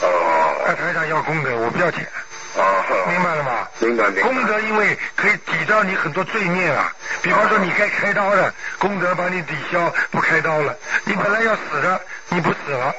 [0.00, 0.56] 哦。
[0.66, 2.06] 那台长要功德，我不要钱。
[2.56, 2.62] 哦。
[3.08, 3.68] 明白了吗？
[3.78, 4.22] 明白明白。
[4.22, 10.74] 功德因为可以抵到你很多罪孽啊，比方说你该开刀的，功德帮你抵消，不开刀了。
[11.04, 12.92] 你本来要死的，你不死了；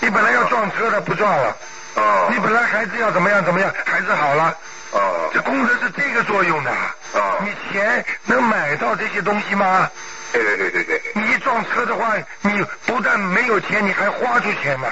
[0.00, 1.56] 你本来要撞车的，不撞了。
[1.96, 2.28] 哦。
[2.30, 4.56] 你本来孩子要怎么样怎么样，孩子好了。
[4.98, 5.30] 哦。
[5.32, 6.70] 这功德是这个作用的。
[7.12, 7.38] 哦。
[7.42, 9.90] 你钱能买到这些东西吗？
[10.32, 11.02] 对对对对对。
[11.14, 14.88] 你一撞车的话，你不但没有钱，你还花出钱呢。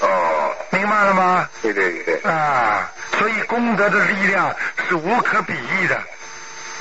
[0.00, 0.54] 哦。
[0.70, 1.48] 明白了吗？
[1.62, 2.30] 对对对对。
[2.30, 4.54] 啊，所以功德的力量
[4.88, 6.00] 是无可比拟的，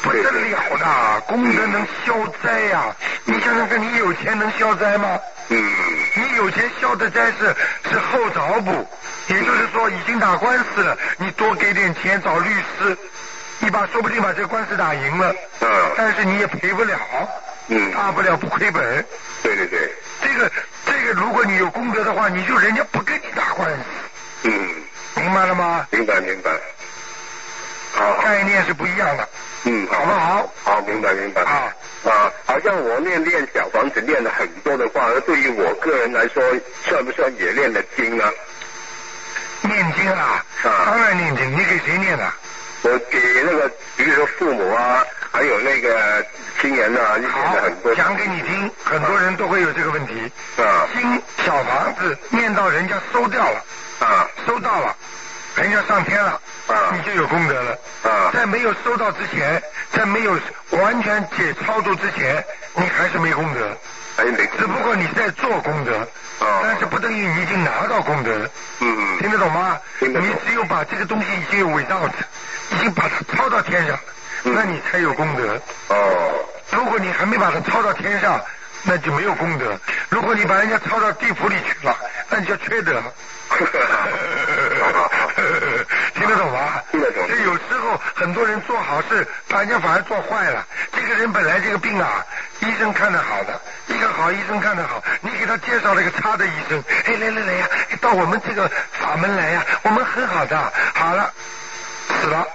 [0.02, 2.13] 不得了的，功德能消
[2.44, 2.96] 灾呀！
[3.24, 5.20] 你想想看，你有钱能消灾吗？
[5.50, 5.72] 嗯。
[6.16, 7.56] 你有钱消的灾是
[7.90, 8.88] 是后找补，
[9.28, 12.98] 也就是说已经打官司了，你多给点钱找律师，
[13.60, 15.34] 你把说不定把这个官司打赢了。
[15.62, 15.70] 嗯。
[15.96, 16.98] 但是你也赔不了。
[17.68, 17.92] 嗯。
[17.92, 19.06] 大不了不亏本。
[19.44, 19.92] 对对对。
[20.22, 20.52] 这个
[20.86, 23.84] 这个，如果你有功德的话，你就人家不跟你打官司。
[24.44, 24.52] 嗯。
[25.16, 25.88] 明白了吗？
[25.92, 26.52] 明白明白。
[27.94, 28.22] 好。
[28.24, 29.30] 概念是不一样的。
[29.64, 29.88] 嗯。
[29.92, 30.54] 好不好？
[30.64, 31.42] 好，明白明白。
[31.44, 31.74] 啊
[32.10, 36.41] 啊，好像我练练小房子练了很多的话，对于我个人来说，
[36.86, 38.24] 算不算也练了经呢？
[39.62, 42.34] 念经啊，啊当然念经，你给谁念啊？
[42.84, 46.26] 我给那个，比如说父母啊，还有那个
[46.62, 50.32] 亲人啊，一些好很多。，讲给你听，很多人都会有这个问题。
[50.58, 53.63] 啊经小房子念到人家收掉了，
[54.00, 54.96] 啊收到了，
[55.56, 57.71] 人家上天了，啊你就有功德了。
[58.03, 60.38] 啊在没有收到之前，在没有
[60.71, 63.77] 完全解超度之前，你还是没功德，
[64.17, 64.45] 哎没。
[64.60, 65.97] 只不过你在做功德，
[66.39, 68.49] 啊但是不等于你已经拿到功德了。
[68.80, 69.80] 嗯听得懂吗？
[69.99, 72.13] 听得懂你只有把这个东西已经有伪造的，
[72.71, 73.97] 已经把它抄到天上，
[74.43, 75.60] 嗯那你才有功德。
[75.88, 78.39] 哦如果你还没把它抄到天上，
[78.84, 79.80] 那就没有功德。
[80.10, 81.97] 如果你把人家抄到地府里去了，
[82.30, 83.01] 那你就缺德。
[86.15, 86.82] 听得懂吗？
[86.91, 90.65] 听得懂这有时候很多人做好事，把人家反而做坏了。
[90.93, 92.26] 这个人本来这个病啊，
[92.60, 97.67] 医生看得好的，一个好医生看得好，你给他介绍了一个差的医生，哎，来来来呀，
[98.02, 101.34] 到我们这个法门来呀，我们很好的，好了，
[102.22, 102.48] 死了。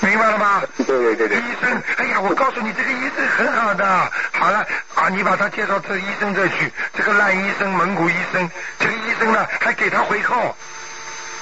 [0.00, 0.62] 明白了吗？
[0.78, 4.12] 对对对对医生，哎呀，我告诉你，这个医生很好的。
[4.32, 10.56] 好了啊，你把他介绍这医生这去，这个烂医生、蒙古医生，这个医生呢还给他回扣，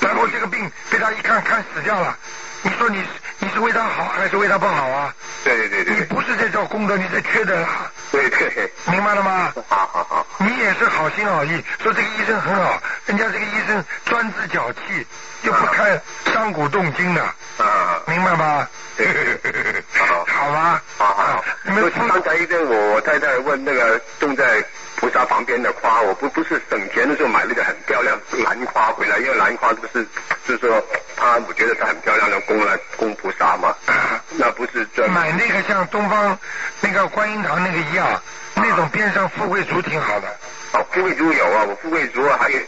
[0.01, 2.16] 然后这个病被他一看看死掉了。
[2.62, 3.05] 你说你
[3.38, 5.14] 你是为他好还是为他不好啊？
[5.44, 8.73] 对对对对你不是在做功德，你在缺德啦，对对。
[8.87, 9.53] 明白了吗？
[9.68, 10.27] 好好好。
[10.38, 15.07] 你也是好心好意，说这个医生很好，人家这个医生专治脚气，
[15.42, 17.23] 又不看伤骨动筋的，
[17.59, 18.01] 啊。
[18.07, 18.68] 明白吗？
[18.97, 19.07] 对
[19.94, 20.83] 好好吧。
[20.97, 24.64] 好好好，你们夫刚才一阵我我太太问那个正在
[25.00, 30.04] 菩萨旁边的花，我不不是省钱的时候买了一个很漂亮兰花回来，因为兰花不是
[30.46, 30.84] 就是说
[31.16, 33.74] 它我觉得它很漂亮的供来供菩萨嘛，
[34.37, 36.37] 那不是专买那个像东方
[36.80, 38.20] 那个观音堂那个一样，
[38.54, 40.28] 那种边上富贵竹挺好的。
[40.72, 42.58] 哦富贵竹有啊，我富贵竹啊还有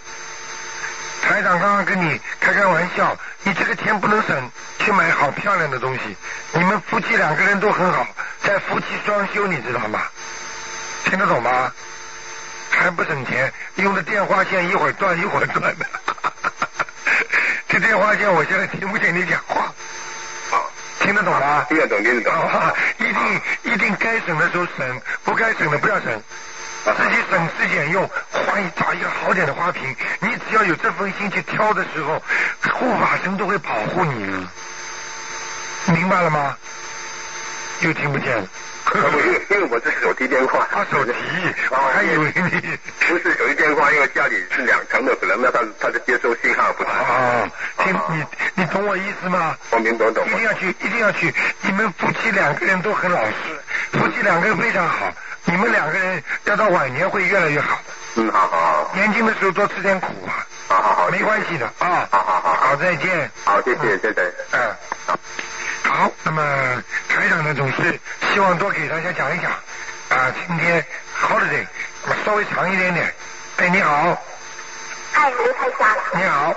[1.22, 6.16] 台长刚刚跟你开开玩笑，你这个钱不能省，去买好漂亮的东西。
[6.52, 8.06] 你们夫妻两个人都很好，
[8.42, 10.00] 在夫妻双修，你知道吗？
[11.04, 11.72] 听得懂吗？
[12.70, 15.86] 还不省钱，用的电话线一会儿断一会儿断的。
[17.68, 19.64] 这电话线我现在听不见你讲话，
[20.50, 20.62] 啊
[21.00, 21.66] 听得懂吗？
[21.68, 23.40] 听得懂听得懂啊，一定
[23.74, 26.12] 一定该省的时候省，不该省的不要省。
[26.86, 32.22] 啊自己省吃俭用，换一找一个好点的花瓶，你只要有这份心去挑的时候，
[32.72, 34.48] 护法神都会保护你，
[35.92, 36.56] 明白了吗？
[37.80, 38.48] 又听不见了。
[38.94, 41.12] 因为因为我这是手提电话，啊，手提，
[41.70, 42.78] 我还以为你。
[43.08, 47.14] 不是手提电话，因为家里是两层的，可能那它它的接收信号不太好。
[47.14, 49.56] 啊，听你你懂我意思吗？
[49.70, 50.30] 我明懂懂一。
[50.30, 51.32] 定要去，一定要去。
[51.60, 53.32] 你们夫妻两个人都很老实，
[53.92, 55.12] 夫妻两个人非常好。
[55.44, 57.82] 你们两个人要到晚年会越来越好的。
[58.16, 62.08] 嗯，好好好，年轻的时候多吃点苦啊，好好好，没关系的啊。
[62.10, 63.30] 好好好好，再见。
[63.44, 64.34] 好，谢谢谢谢。
[64.52, 64.74] 嗯。
[65.06, 65.18] 好，
[66.22, 67.98] 那么台长呢总是
[68.32, 69.50] 希望多给大家讲一讲
[70.10, 70.84] 啊，今天
[71.20, 71.66] holiday
[72.04, 73.14] 那么稍微长一点点。
[73.56, 74.16] 哎，你好，
[75.12, 75.88] 嗨，刘台长。
[76.14, 76.54] 你好，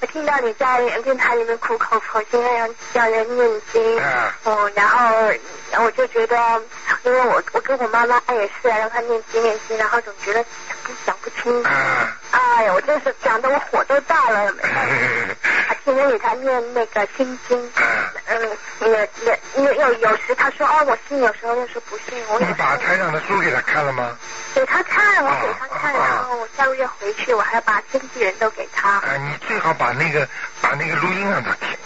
[0.00, 4.98] 我听到你在电台里面苦口婆心的让叫人念经，啊哦，然后
[5.70, 6.36] 然后我就觉得，
[7.04, 10.44] 因为我我跟我妈妈也是让她念经念经，然后总觉得
[11.06, 17.72] 讲不清，啊，哎呀，我真是讲的我火都大了，啊，天天给他念那个心经，
[18.26, 24.16] 嗯，也也有有有时他说哦我信，有时候又说不信，我你把台长的书给他看了吗？
[24.54, 28.88] 给他看，我给他看，啊然后我下个月回去我还要把经纪人都给他。
[28.90, 30.28] 啊，你最好把那个
[30.60, 31.76] 把那个录音让他听。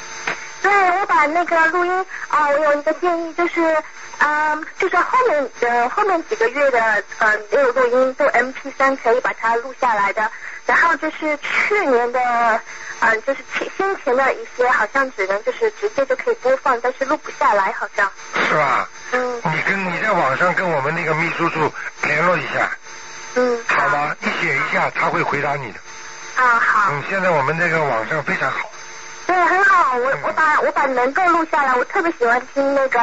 [0.63, 3.77] 对，我把那个录音啊、我有一个建议，就是
[4.19, 10.31] 嗯，就是后面的后面几个月的嗯没有录音，都 M P 三可以把它录下来的。
[10.67, 12.61] 然后就是去年的
[13.01, 18.11] 嗯，就是前先前的一些，好像只能就是直接就可以播放，但是录不下来，好像。
[18.49, 18.89] 是吧？
[19.13, 22.71] 嗯你跟你在网上跟我们那个秘书处联络一下，
[23.35, 23.63] 嗯。
[23.69, 24.17] 好吗？
[24.21, 25.79] 你写一下，他会回答你的。
[26.43, 26.91] 啊，好。
[26.93, 28.71] 嗯，现在我们这个网上非常好。
[29.27, 33.01] 对，很好，我我把我把能够录下来，我特别喜欢听那个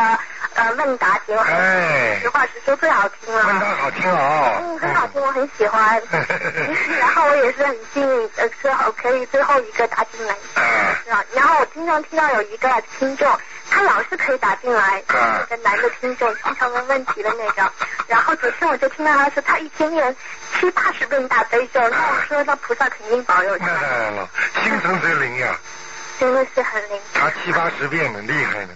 [0.56, 3.46] 呃问答节目，哎实话实说最好听了。
[3.46, 4.58] 问答好听哦。
[4.62, 6.02] 嗯，很好听，我很喜欢。
[7.00, 10.34] 然后我也是很幸运，呃，最后可以最后一个打进来。
[10.56, 11.24] 啊是吧？
[11.34, 17.70] 然后我经常听到有一个听众，他老是可以打进来，啊那个男的听众经常问问题的那个。
[18.08, 20.16] 然后昨天我就听到他说他一天念
[20.60, 24.30] 七八十遍大悲咒，那我说那菩萨肯定保佑他那，当然了，
[24.64, 25.56] 心诚则灵呀，
[26.20, 27.00] 真的是很灵。
[27.14, 28.70] 他七八十遍呢，厉害呢。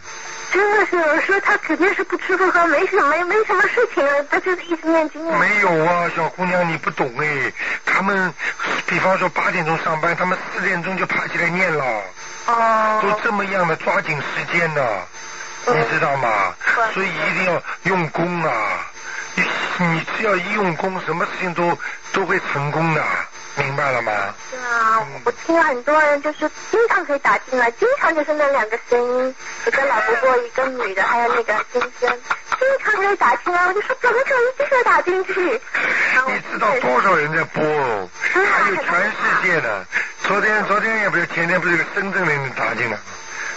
[0.52, 5.22] 真的是，我说他肯定是不吃不喝，没什么没没什么事情了，他就是一直念经。
[5.38, 7.52] 没有啊，小姑娘，你不懂哎。
[7.86, 8.34] 他们
[8.86, 12.02] 比方说八点钟上班，他们四点钟就爬起来念了。
[12.46, 13.00] 哦。
[13.02, 14.82] 都这么样的，抓紧时间呢，
[15.68, 16.56] 你知道吗？
[16.94, 18.88] 所以一定要用功啊！
[19.36, 19.44] 你
[19.86, 21.78] 你只要一用功，什么事情都
[22.14, 23.04] 都会成功的。
[23.58, 24.12] 明白了吗？
[24.52, 35.34] 是啊，我听很多人就是经常可以打进来，经常就是那两个声音，一个老伯伯，一个女的，还有那个先生，经常可以打进来，我就说怎么可能经常打进去？
[36.28, 38.10] 你知道多少人在播哦？
[38.34, 39.86] 还有全世界的，
[40.24, 42.98] 昨天昨天也不是前天不是有个深圳人打进来，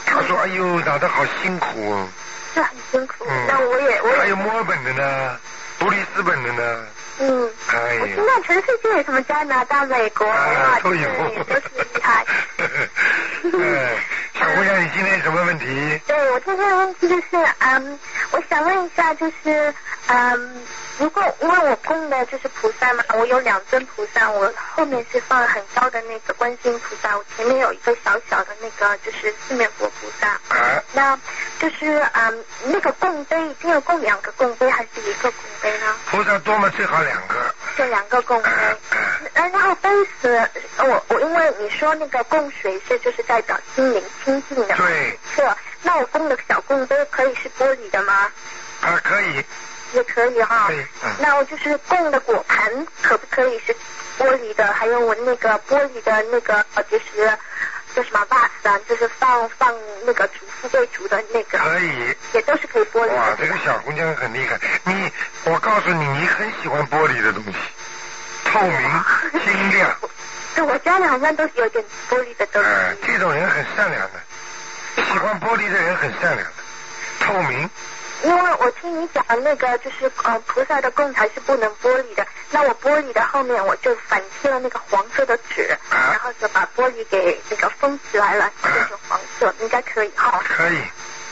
[0.06, 2.08] 他说哎呦打的好辛苦哦。
[2.52, 4.18] 是很辛苦，那我也我也。
[4.18, 5.38] 还有墨尔本的呢，
[5.78, 6.84] 布里斯本的呢。
[7.22, 7.50] 嗯，
[8.00, 11.08] 我听到全世界什么加拿大、美国啊，都有，
[11.46, 12.24] 都是厉害。
[14.40, 16.00] 小姑娘，你今天有什么问题？
[16.06, 17.26] 对我今天的问题就是，
[17.58, 17.98] 嗯，
[18.30, 19.74] 我想问一下，就是，
[20.06, 20.62] 嗯，
[21.00, 30.28] 如果因为我供的就是菩萨嘛，我有两尊菩萨，我后面是放了很高的那个观世音菩萨，我前面有一个小小的那个就是四面佛菩萨。
[30.54, 30.82] 啊。
[30.92, 31.18] 那
[31.58, 35.96] 就是嗯，那个供杯一定要供两个供杯还是一个供杯呢？
[36.10, 37.34] 菩萨多嘛最好两个。
[37.78, 38.50] 就两个供杯
[39.32, 39.50] 嗯。
[39.50, 39.88] 然后杯
[40.20, 44.74] 子，我我因为你说那个供水是就是代表心灵清净的。
[44.74, 45.18] 对。
[45.34, 45.48] 是，
[45.82, 48.30] 那我供的小供杯可以是玻璃的吗？
[48.82, 49.42] 啊，可以。
[49.92, 50.66] 也可以哈。
[50.68, 50.84] 可以。
[51.18, 53.74] 那我就是供的果盘可不可以是
[54.18, 54.72] 玻璃的？
[54.72, 57.38] 还有我那个玻璃的那个就是。
[57.92, 58.78] 叫什么 vase 啊？
[58.88, 59.74] 就是放放
[60.04, 63.12] 那个煮富贵竹的那个，可以，也都是可以玻璃。
[63.12, 64.56] 哇，这个小姑娘很厉害。
[64.84, 65.10] 你，
[65.42, 67.58] 我告诉你，你很喜欢玻璃的东西，
[68.44, 69.04] 透明、
[69.44, 69.92] 晶亮。
[70.54, 72.68] 对，我家里好像都是有点玻璃的东西。
[72.68, 76.52] 嗯，这种人很善良的，喜欢玻璃的人很善良的，
[77.18, 77.68] 透明。
[78.22, 90.42] 因为我听你讲那个就是呃菩萨的供台是不能玻璃的，那我玻璃的后面我就反贴了那个黄色的纸，然后就把玻璃给那个封起来了，变成黄色，应该可以哈。
[90.46, 90.78] 可以。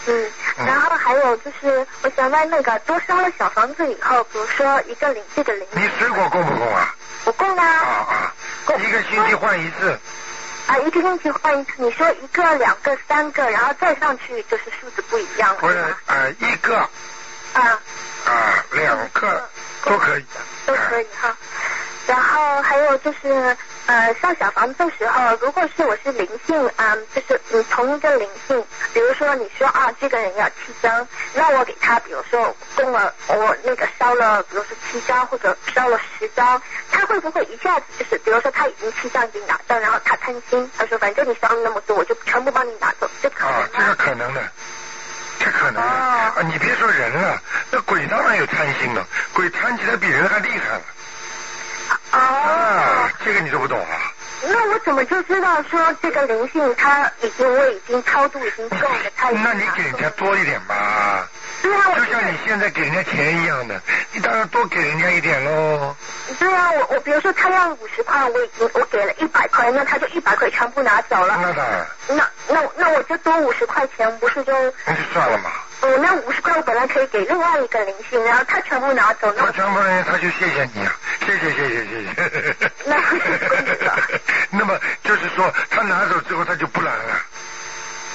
[0.06, 0.32] 嗯，
[0.66, 5.66] 然后还有就是我想问那个多烧了小房子以后，比如说一个灵这个灵。
[5.72, 6.94] 你水果供不供啊？
[7.24, 7.66] 我供啊。
[7.66, 8.34] 啊啊。
[8.78, 9.98] 一个星期换一次。
[10.68, 15.60] 啊，一个星期换一次，你说一个、两个、三个，然后再上去就是数字不一样了。
[15.60, 16.76] 不是，呃，一个。
[17.54, 17.80] 啊。
[18.26, 19.48] 啊，两个
[19.82, 20.24] 都可以。
[20.66, 21.34] 都可以哈。
[22.06, 23.56] 然后还有就是，
[23.88, 36.60] 呃，上小房子的时候，如果是我是灵性啊，就是你同一个灵性，比如说你说啊，这个人要七张，那我给他，比如说供了我那个烧了，比如说七张或者烧了十张，
[36.92, 44.42] 他会不会一下子就是，比如说他已经七张已经拿到，然后他贪心，他说反正你烧了那么多，我就全部帮你拿走，这可能啊，这是可能的，
[45.40, 50.82] 这可能啊，你别说人了，那鬼当然有贪心了，鬼贪起来比人还厉害了。
[52.12, 54.12] 哦，这个你都不懂啊？
[54.40, 61.28] 那我怎么就知道说这个灵性他已经我已经超度已经够了，他那你给人家多一点吧。
[61.60, 63.80] 对啊，就像你现在给人家钱一样的，
[64.12, 65.94] 你当然多给人家一点喽。
[66.38, 71.36] 对啊，我我比如说他要五十块，我已经我给了一百块，那他就一百块全部拿走了。
[71.42, 71.86] 那当然。
[72.06, 74.52] 那那那我就多五十块钱，不是就？
[74.86, 75.50] 那就算了嘛。
[75.80, 80.94] 哦，那五十块我本来可以给另外一个灵性，然后他全部拿走，他全部人他就谢谢你啊，
[81.28, 82.70] 谢谢谢谢谢谢。
[82.86, 82.96] 那
[84.58, 87.20] 那么就是说，他拿走之后他就不来了，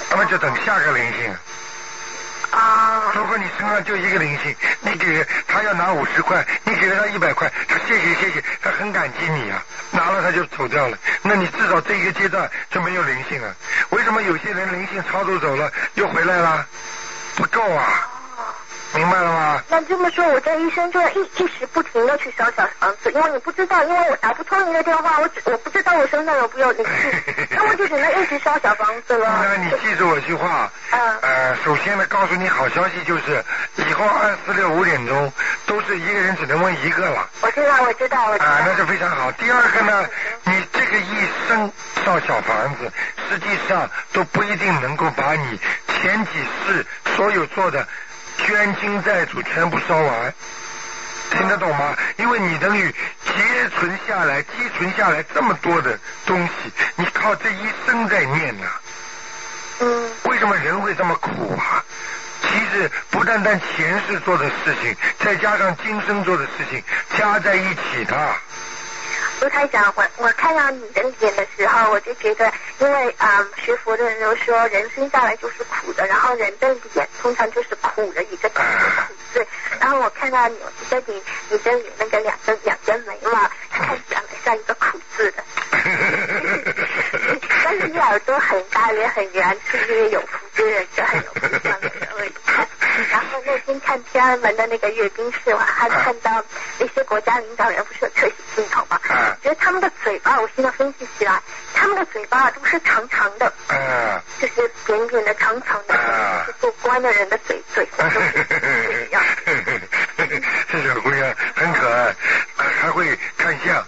[0.10, 1.32] 那么就等下个灵性。
[2.50, 3.12] 啊。
[3.14, 13.56] 如果你身上就一个灵性，你给他要拿五十块，你给了他一百块，他谢谢谢谢，他很感激你啊，拿了他就走掉了，那你至少这一个阶段就没有灵性了。
[13.92, 16.66] 为什么有些人灵性操作走了又回来了？
[17.36, 18.10] 不够啊！
[18.96, 19.62] 明白了吗？
[19.70, 27.12] 那这么说，我这一生就要一一直不停的去烧小房子，因为你不知道，因为我打不通你的电话，我只我不知道我身上有没有灵性，
[27.50, 29.44] 那我就只能一直烧小房子了。
[29.44, 30.72] 那你记住我句话。
[30.92, 31.00] 嗯。
[31.22, 33.44] 呃，首先呢，告诉你好消息就是，
[33.78, 35.32] 以后二四六五点钟
[35.66, 37.28] 都是一个人只能问一个了。
[37.42, 38.46] 我知道，我知道，我知道。
[38.46, 39.32] 啊，那是非常好。
[39.34, 40.06] 第二个呢，
[40.44, 41.72] 你这个一生
[42.06, 42.92] 烧小房子，
[43.30, 46.32] 实际上都不一定能够把你前几
[46.68, 47.88] 世所有做的。
[48.38, 50.34] 捐精债主全部烧完，
[51.32, 51.96] 听得懂吗？
[52.18, 52.94] 因为你等于
[53.26, 58.68] 结存下来、积存下来这么多的东西，你靠这一生在念呐。
[59.80, 60.10] 嗯。
[60.24, 61.84] 为什么人会这么苦啊？
[62.42, 66.84] 其实不单单前世做的事情，再加上今生做的事情，
[67.18, 68.36] 加在一起的。
[69.42, 78.62] 卢台长，我我看到你的脸的时候，我就觉得，因为啊，学佛的人都说，人生下来就是苦苦的，然后人的脸通常就是苦的一个苦
[79.34, 79.46] 字，
[79.80, 80.58] 然后我看到你
[80.90, 83.32] 在你你的脸那个两根两根眉毛，
[83.70, 85.44] 看起来像一个苦字的。
[87.66, 92.32] 但是你耳朵很大也很圆，是因为有福之人就很有福相的人。
[93.10, 96.44] 然后那天看天安门的那个阅兵式，我还看到
[96.78, 99.00] 那些国家领导人不是有特写镜头吗？
[99.42, 101.42] 觉得他们的嘴巴，我现在分析起来，
[101.74, 103.52] 他们的嘴巴都是长长的，
[104.40, 105.94] 就是扁扁的、长长的，
[106.46, 107.88] 是做官的人的嘴嘴。
[110.70, 112.16] 这小姑娘很可爱，
[112.56, 113.76] 还会看相。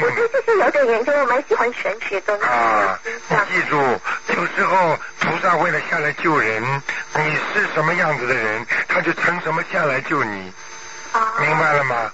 [0.00, 2.34] 我对这些有点研究，我蛮喜欢玄学的。
[2.44, 2.98] 啊，
[3.28, 3.76] 你记住，
[4.36, 6.62] 有时候菩萨为了下来救人，
[7.14, 10.52] 你是什么样子的人，他就成什么下来救你。
[11.12, 12.10] 啊，明白了吗？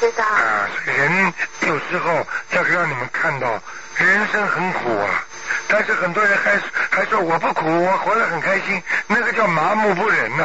[0.00, 0.24] 我知道。
[0.24, 1.32] 啊，人
[1.62, 3.60] 有时候要让你们看到，
[3.96, 5.24] 人生很苦啊。
[5.68, 6.58] 但是很多人还
[6.90, 10.44] 还说我不苦，我活得很开心，那个叫麻木不仁呐。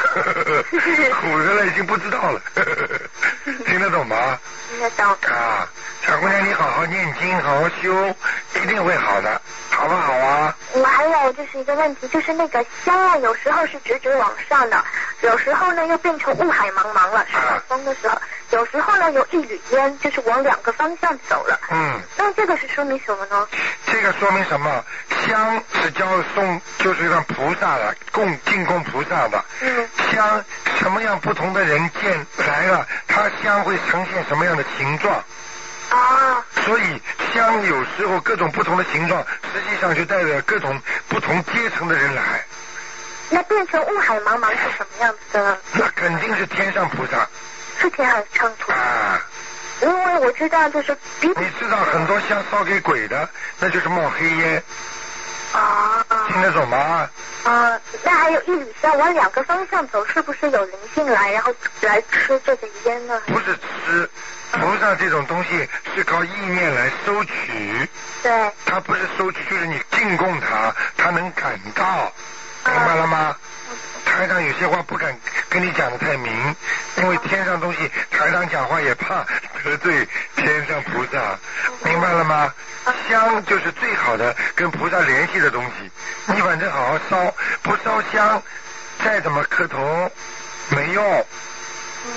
[0.00, 2.40] 苦着了已经不知道了，
[3.66, 4.38] 听得懂吗？
[4.70, 5.06] 听得懂。
[5.30, 5.68] 啊，
[6.06, 8.14] 小姑娘，你好好念经，好好修，
[8.54, 9.40] 一定会好的，
[9.70, 10.56] 好不好啊？
[10.72, 14.82] 我还有就是一个问题，就是那个香啊，有时候是直直往上的，
[15.20, 18.18] 有时候呢又变成雾海茫茫了，是晚风的时候，
[18.50, 21.60] 有时候呢有一缕烟，就是往两个方向走了。
[21.70, 22.00] 嗯。
[22.16, 23.46] 那这个是说明什么呢？
[23.86, 24.84] 这个说明什么？
[25.26, 29.44] 香是教送，就是让菩萨的供进供菩萨的。
[29.60, 29.88] 嗯。
[30.10, 30.44] 香
[30.78, 35.22] 什么样不同的人见来了，它香会呈现什么样的形状？
[35.90, 36.44] 啊。
[36.64, 37.02] 所以
[37.34, 42.44] 香有时候各种不同的形状，实际上就代表各种不同阶层的人来。
[43.30, 45.58] 那变成雾海茫茫是什么样子的呢？
[45.72, 47.28] 那肯定是天上菩萨。
[47.80, 48.74] 是天上菩萨。
[48.74, 49.20] 啊。
[49.82, 53.28] 因为我知道，就是比你知道很多香烧给鬼的，
[53.58, 54.62] 那就是冒黑烟。
[55.52, 55.79] 啊。
[56.32, 57.08] 听得懂吗？
[57.44, 63.20] 啊，那还有一缕香往两个方向走，是不是有灵性来，然后来吃这个烟呢？
[63.26, 64.08] 不是吃，
[64.52, 67.88] 菩萨这种东西是靠意念来收取。
[68.22, 68.52] 对。
[68.64, 72.12] 他不是收取，就是你进贡他，他能感到，
[72.64, 73.36] 明白了吗？
[74.04, 75.16] 台上有些话不敢
[75.48, 76.56] 跟你讲的太明，
[76.96, 79.24] 因为天上东西，台上讲话也怕
[79.64, 80.06] 得罪
[80.36, 81.38] 天上菩萨，
[81.84, 82.52] 明白了吗？
[83.08, 85.90] 香就是最好的跟菩萨联系的东西，
[86.26, 88.42] 你反正好好烧，不烧香，
[89.04, 90.10] 再怎么磕头
[90.70, 91.26] 没用。
[92.06, 92.12] 嗯，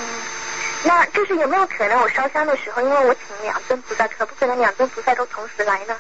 [0.83, 5.95] 那就是有没有可能我烧香的时候，因为我请两尊菩萨，可不可能两尊菩萨都同时来呢？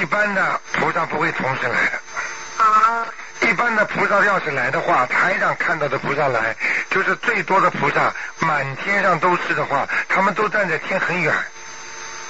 [0.00, 2.64] 一般的菩萨不会同时来的。
[2.64, 3.06] 啊。
[3.40, 6.54] 一般的菩萨要是来的话，台上看到的菩萨来，
[6.90, 11.34] 就是最多的菩萨，满天上都是的话，他们都站在天很远。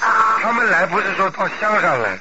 [0.01, 0.39] 啊。
[0.41, 2.17] 他们来不是说到乡上来，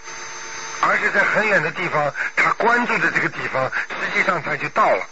[0.81, 5.07] 而是在很远的地方，他关注的这个地方，实际上他就到了。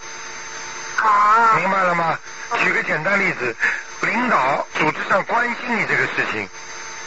[1.02, 1.54] 啊。
[1.56, 2.18] 明白了吗？
[2.62, 3.54] 举个简单例子，
[4.02, 6.48] 领导组织上关心你这个事情，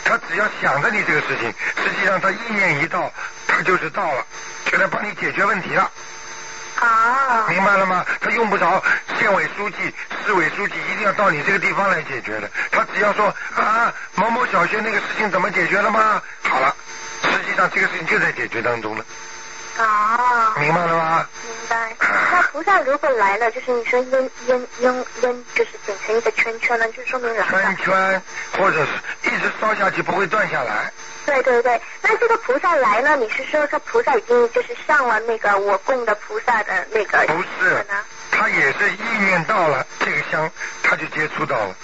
[0.04, 1.54] 他只要想着你这个事情，
[1.84, 3.12] 实际上他意念一到，
[3.48, 4.26] 他就是到了，
[4.66, 5.90] 就来帮你解决问题了。
[6.80, 7.46] 啊。
[7.50, 8.06] 明白了吗？
[8.22, 8.82] 他用不着
[9.20, 9.94] 县委书记、
[10.26, 16.22] 市委书记一定要到你这个地方来解决的，他只要说啊，某某小学那个事情怎么解决了吗？
[16.44, 16.76] 好了，
[17.24, 19.06] 实际上这个事情就在解决当中了。
[19.78, 20.54] 啊。
[20.60, 21.28] 明白了吗？
[21.44, 21.96] 明白。
[22.32, 27.50] 那菩萨如果来了，就是你说烟烟烟烟，就是剪成一个圈圈呢，就说明来了。
[27.50, 28.22] 圈圈，
[28.58, 30.92] 或者是一直烧下去不会断下来。
[31.30, 37.20] 对对对，那这个菩萨来了，你是说这菩萨已经就是上了那个我供的菩萨的那个？
[37.28, 37.86] 不是，
[38.32, 40.50] 他也是意念到了这个香，
[40.82, 41.76] 他就接触到了。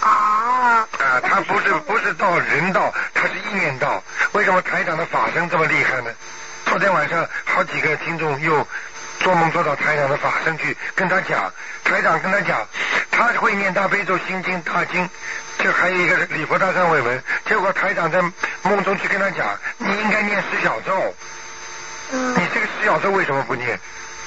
[0.00, 0.86] 啊。
[0.98, 4.02] 啊，他不是不是到人道，他是意念道。
[4.32, 6.10] 为什么台长的法身这么厉害呢？
[6.66, 8.66] 昨天晚上好几个听众又
[9.28, 11.52] 做梦做到台长的法身去跟他讲，
[11.84, 12.66] 台长跟他讲，
[13.10, 15.06] 他会念大悲咒、心经、大经。
[15.58, 18.22] 就还有一个礼佛大忏悔文，结果台长在
[18.62, 21.14] 梦中去跟他讲，你应该念十小咒。
[22.10, 22.32] 嗯。
[22.36, 23.78] 你这个十小咒为什么不念？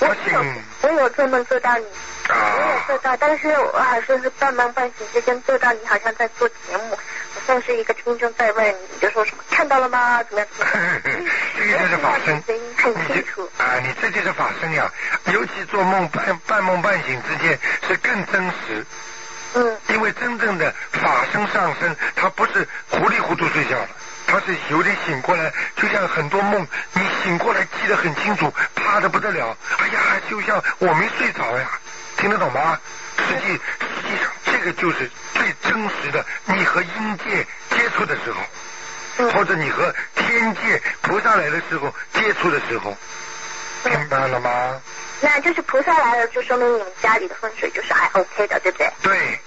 [0.02, 0.64] 我醒。
[0.82, 1.86] 我有做梦做到你。
[2.28, 2.38] 啊。
[2.38, 10.24] 我有做到，但是我好像是半梦半醒之间做到你好像在做节目，我像是一个听众在问你，就说什么看到了吗？
[10.24, 10.48] 怎么样？
[11.58, 12.44] 这个就是法身。
[12.78, 13.50] 很清楚。
[13.58, 14.92] 啊，你这就是法身呀！
[15.26, 18.86] 尤其做梦半半梦半醒之间是更真实。
[19.54, 23.90] 嗯，因为真正的法身上身，他不是糊里糊涂睡觉的，
[24.26, 29.56] 他是有点醒过来，就像很多梦，你醒过来记得很清楚，怕的不得了。
[29.78, 31.70] 哎呀，就像我没睡着呀，
[32.18, 32.80] 听得懂吗？
[33.18, 42.96] 实际实际上，这个就是最真实的，你和阴界接触的时候，或者你和天界菩萨来的时候接触的时候，
[43.86, 44.82] 明白了吗？
[45.22, 48.92] 那就是菩萨来了，就说明你们家里的风水就是还 OK 的，对不对？
[49.04, 49.40] 对，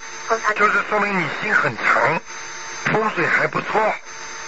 [0.55, 2.21] 就是说明你心很诚，
[2.85, 3.81] 风水还不错。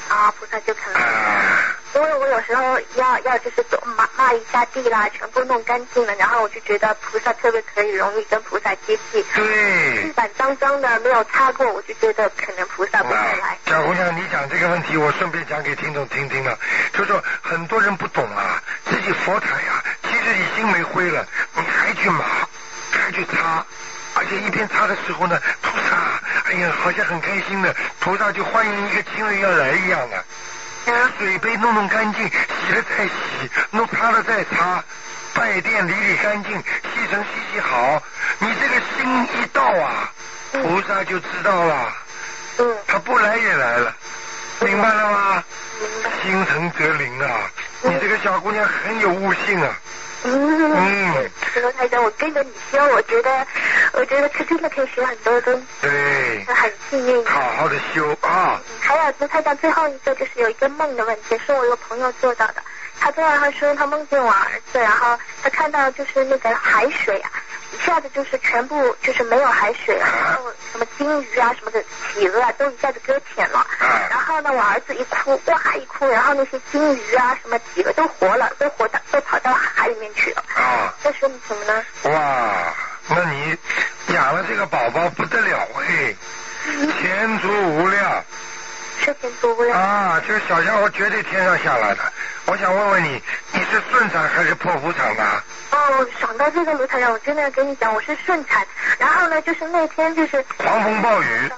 [0.10, 1.00] 啊，菩萨就肯了。
[1.00, 9.24] 啊，因为我有时候要要就是走抹抹一下地啦，全部弄干净了，然后我就觉得菩萨特别可以容易跟菩萨接近。
[9.34, 10.12] 对地。
[10.12, 16.58] 板脏脏的没有擦过，我就觉得可能菩萨不会来啊。，小姑娘，你讲这个问题，我顺便讲给听众听听了。
[16.94, 21.26] 就说很多人不懂啊，自己佛台呀、其实已经没灰了，
[21.56, 22.24] 你还去抹，
[22.92, 23.66] 还去擦，
[24.14, 30.18] 而且一边擦的时候呢，菩萨，哎呀，好像很开心的，菩萨就欢迎一个亲人要来一样的。
[30.18, 30.24] 啊
[31.18, 33.12] 水杯弄弄干净，洗了再洗，
[33.72, 34.84] 弄擦了再擦，
[35.34, 38.02] 拜殿理理干净，吸尘洗洗好。
[38.40, 40.12] 你这个心一到啊，
[40.52, 41.94] 菩萨就知道了。
[42.60, 43.96] 嗯，他不来也来了，
[44.60, 45.44] 明白了吗？
[46.24, 47.52] 心诚则灵啊！
[47.82, 49.80] 你这个小姑娘很有悟性啊！
[50.24, 53.48] 嗯，嗯石头台长，我跟着你修，我觉得，
[53.94, 57.26] 我觉得他真的可以学很多东西，对，很幸运。
[57.26, 58.60] 好好的修啊！
[58.80, 62.56] 还有石头台长最后一个就是有一个梦的问题，是我一个朋友做到的。
[63.00, 67.30] 他昨晚他说他梦见我儿子，然后他看到就是那个海水啊，
[67.72, 73.66] 一下子就是全部就是没有海水了，然后什么金鱼啊什么的企鹅啊都一下子搁浅了。
[74.10, 80.44] 然后呢，我儿子一哭，哇一哭，然后那些金鱼啊什么企鹅都活了，都活到都跑到海里面去了。
[80.56, 81.86] 啊，这说明什么呢？
[82.04, 82.74] 哇，
[83.10, 83.58] 那你
[84.14, 86.16] 养了这个宝宝不得了哎，
[87.02, 88.24] 前途无量
[89.00, 89.76] 是钱多不了。
[89.76, 90.22] 啊！
[90.28, 92.00] 这个小家伙绝对天上下来的。
[92.46, 93.22] 我想问问你，
[93.54, 95.24] 你是顺产还是剖腹产的？
[95.72, 98.66] 哦，想到这个卢台长，我真的要跟你讲，我是顺产。
[98.98, 101.52] 然后呢，就是那天就是狂风暴雨。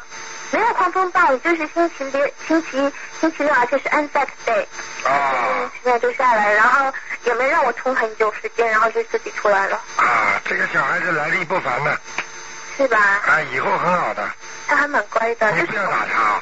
[0.52, 4.66] 没有狂风暴雨，就是星期六、星期星期六，而且是 Anzac Day，
[5.08, 5.72] 啊。
[5.84, 6.91] 现在就下来，然后
[7.24, 12.00] 也没让我冲很久时间，然后就自己出来了，啊，这个小孩子来历不凡的，
[12.78, 12.97] 是吧？
[12.97, 14.28] 啊，以后很好的，
[14.68, 16.22] 他还蛮乖的，你不要打他。
[16.22, 16.41] 啊。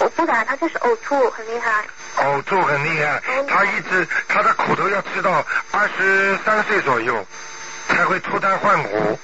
[0.00, 1.84] 我不打他，就是呕吐很厉害。
[2.18, 7.26] 呕吐很厉害，他一直他的苦头要吃到二十三岁左右
[7.88, 9.18] 才会脱胎换骨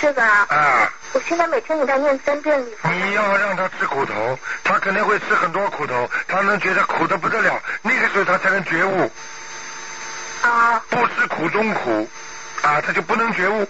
[0.00, 0.46] 是吧？
[0.48, 0.90] 啊！
[1.12, 2.88] 我现在每天给他念三遍礼佛。
[2.88, 9.12] 你要让他吃苦头，他肯定会吃很多苦头，他能觉得苦的不得了，那个时候他才能觉悟，
[10.42, 12.08] 啊，不吃苦中苦
[12.62, 13.68] 啊，他就不能觉悟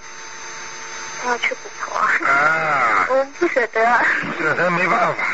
[1.20, 2.10] 他要吃骨头啊。
[2.30, 4.04] 啊，我不舍得。
[4.38, 5.24] 舍得没办法，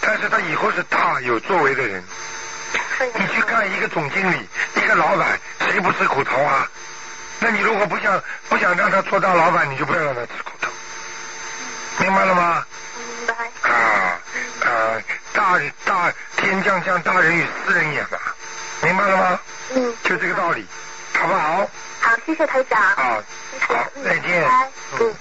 [0.00, 2.02] 但是他以后是大有作为的人。
[3.14, 6.66] 你去看一个总经理，一个老板，谁不吃苦头啊？
[7.40, 10.70] 那你如果不想不想让他做大老板，你就不要让他吃苦头，
[11.98, 12.64] 明白了吗？
[12.96, 13.34] 明白。
[13.68, 14.18] 啊
[14.60, 18.18] 啊，大大天将降大人与斯人也嘛，
[18.82, 19.40] 明白了吗？
[19.74, 19.94] 嗯。
[20.04, 20.66] 就这个道理，
[21.18, 21.70] 好不好？
[22.00, 22.80] 好，谢谢台长。
[22.80, 23.16] 啊，
[23.66, 24.50] 好，再见。
[24.98, 25.14] 嗯。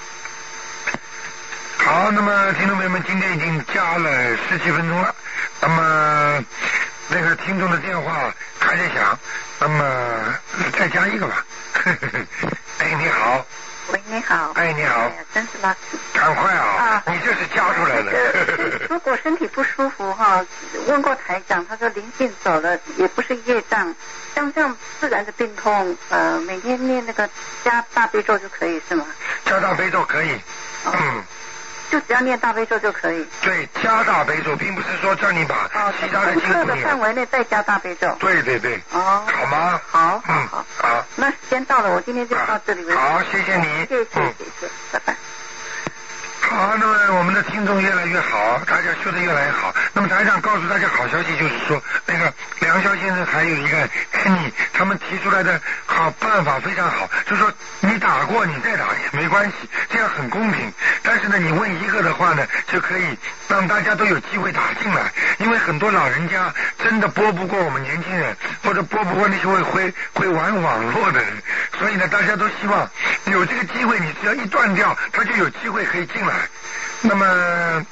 [1.78, 5.16] 好，那么听众朋友们，今天已经加了十七分钟了，
[5.62, 6.44] 那么
[7.08, 9.18] 那个听众的电话还在响，
[9.60, 10.36] 那么
[10.78, 11.46] 再加一个吧。
[12.80, 13.46] 哎，你好，
[13.92, 14.52] 喂，你好。
[14.56, 15.98] 哎，你好哎，真是 lucky。
[16.14, 18.12] 赶快啊啊，你这是加出来的
[18.90, 18.98] 如。
[19.00, 20.46] 果身体不舒服哈，
[20.88, 23.94] 问过台长，他说灵性走了，也不是业障，
[24.36, 27.28] 像这样自然的病痛，呃，每天念那个
[27.64, 29.06] 加大悲咒就可以是吗？
[29.46, 30.34] 加大悲咒可以，
[30.86, 31.24] 哦嗯，
[31.92, 33.26] 就只要念大悲咒就可以。
[33.42, 38.16] 对，加大悲咒，并不是说叫你把哦，其他的经不念范围内再加大悲咒。
[38.20, 39.82] 对对对，哦，好吗？
[39.90, 41.06] 好好嗯好，好。
[41.16, 42.98] 那时间到了，我今天就到这里为止。
[42.98, 43.86] 好，谢谢你。
[43.88, 45.16] 谢谢嗯谢谢，拜拜。
[46.42, 49.74] 好，那么我们的听众越来越好，大家说的越来越好。
[49.94, 53.78] 那么台长告诉大家好消息，就是说那个梁霄先生还有一个
[54.26, 60.72] 你他们提出来的好办法非常好，就是说你打过你再打也没关系，这样很公平。
[61.04, 63.18] 但是呢，你问一个的话呢，就可以
[63.50, 71.34] 让大家都有机会打进来，因为很多老人家真的拨不过我们年轻人，或者拨不过那些会会会玩网络的人，
[71.78, 72.90] 所以呢，大家都希望
[73.26, 76.36] 有这个机会，你只要一断掉，他就有机会可以进来。
[77.02, 77.86] 那么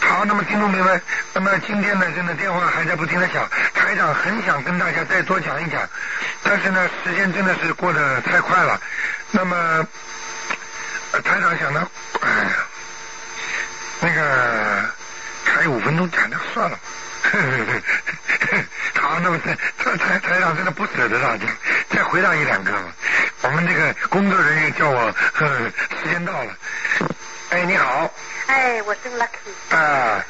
[0.00, 1.02] 好，那么听众朋友们，
[1.34, 5.82] 那么今天呢，真的电话还在不停的响，台长很想跟大家再多讲一讲，
[6.42, 8.80] 但是呢，时间真的是过得太快了。
[9.30, 9.86] 那么、
[11.22, 11.86] 台长想呢，
[12.20, 12.50] 哎呀，
[14.00, 14.84] 那个
[15.54, 16.78] 还有五分钟讲那算了。
[18.94, 21.46] 他，那么台台台台长真的不舍得大家，
[21.90, 22.82] 再回答一两个吧。
[23.42, 25.58] 我们这个工作人员叫我，呵 呵
[26.02, 26.52] 时间到了。
[27.50, 28.12] 哎，你好，
[28.46, 29.76] 哎，我是 Lucky。
[29.76, 30.24] 啊，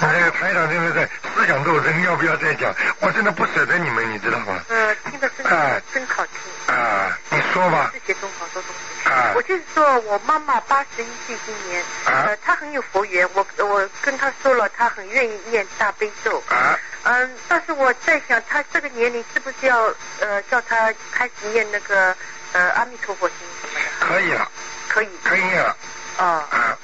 [0.00, 2.74] 那个台长真的是思想斗争，要不要再讲？
[3.00, 4.60] 我真的不舍得你们，你知道吗？
[4.68, 6.74] 嗯，听得真哎真好听。
[6.74, 9.08] 啊，你说吧是写中好多东西。
[9.08, 16.42] 啊我就是说我妈妈八十一岁今年，啊呃，她很有佛缘，我我跟她说了，她很愿意念大悲咒。
[16.48, 22.14] 啊，嗯，但是我在想，她这个年龄是不是要呃叫她开始念那个
[22.52, 24.06] 呃阿弥陀佛经什么的？
[24.06, 24.50] 可以了，
[24.88, 25.08] 可以。
[25.24, 25.76] 可以念了
[26.18, 26.76] 哦啊。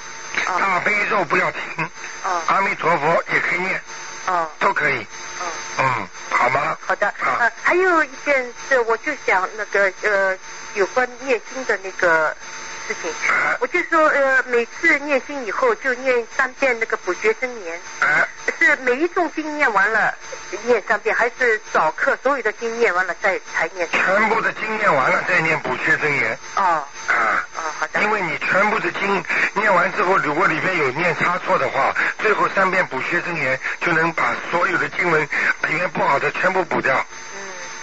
[0.46, 1.60] 哦大悲咒不要停，
[2.24, 3.80] 哦阿弥陀佛也可以念，
[4.26, 5.06] 哦都可以。
[5.40, 5.44] 哦。
[5.78, 6.76] 嗯，好吗？
[6.86, 10.36] 好的，啊呃，还有一件事，我就想那个呃，
[10.74, 12.36] 有关念经的那个
[12.86, 18.28] 事情，啊我就说呃，每次念经以后就念三遍那个补觉真言，啊，
[18.58, 20.14] 是每一种经念完了
[20.64, 23.88] 念三遍，还是早课所有的经念完了再才念？
[23.90, 27.48] 全部的经念完了再念补缺真言哦啊。
[28.00, 29.24] 因为你全部的经
[29.54, 35.22] 念完之后，如果里面有念差错的话，最后三遍补学真言就能把所有的经文
[35.68, 37.04] 里面不好的全部补掉，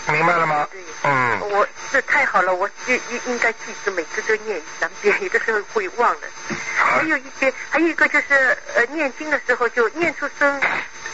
[0.08, 0.82] 嗯，明白了吗对？
[1.04, 6.28] 嗯，我这太好了，我就应应该记住每次都念三遍，有的时候会忘的。
[6.76, 10.60] 还有一些，还有一个就是呃，念经的时候就念出声，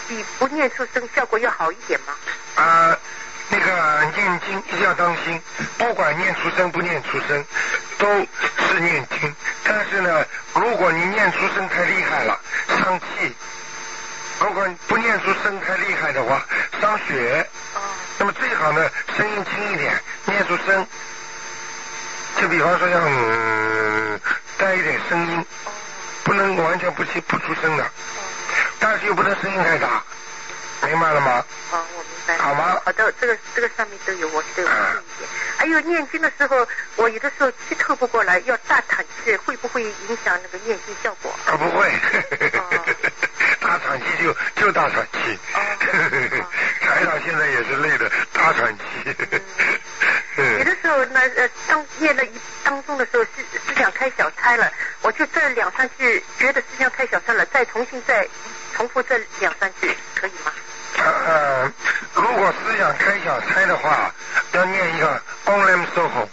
[0.07, 2.13] 比不念出声效果要好一点吗？
[2.55, 2.97] 啊，
[3.49, 5.39] 那个念经一定要当心，
[5.77, 7.45] 不管念出声不念出声，
[7.97, 8.07] 都
[8.67, 9.35] 是念经。
[9.63, 13.31] 但是呢，如果你念出声太厉害了，伤气；
[14.39, 16.45] 如果不念出声太厉害的话，
[16.81, 17.47] 伤血。
[17.75, 17.81] 哦
[18.17, 20.87] 那么最好呢，声音轻一点，念出声。
[22.39, 24.19] 就比方说像嗯，
[24.57, 25.71] 带一点声音，哦
[26.23, 27.87] 不能完全不出不出声的，哦
[28.79, 30.01] 但是又不能声音太大，
[30.87, 31.43] 明白了吗？
[31.69, 32.37] 好，我明白。
[32.37, 35.29] 好吗好的，这个这个上面都有，我都有注意一点。
[35.57, 41.33] 还有念经的时候，我有的时候气透不过来，要大喘气，会不会影响那个念经效果？
[41.45, 41.87] 啊，不会
[42.53, 42.85] 哦，
[43.61, 46.45] 大喘气就就大喘气哦哦。
[46.81, 48.83] 台长现在也是累的，大喘气。
[50.37, 52.31] 有嗯的时候呢，呃，当念了一
[52.63, 53.29] 当中的时候是
[53.67, 54.69] 是想开小差了，
[55.01, 58.27] 我就这两三句觉得思想开小差了，再重新再
[58.75, 60.51] 重复这两三句，可以吗？
[60.97, 61.71] 呃，
[62.15, 64.11] 如果思想开小差的话，
[64.53, 66.27] 要念一个 Om Lam Soho。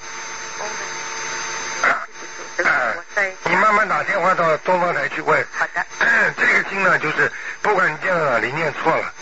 [3.45, 5.45] 你慢慢打电话到东方台去问。
[5.59, 5.85] 好的，
[6.39, 7.30] 这个经呢，就是
[7.61, 9.12] 不管你念到哪里念错了，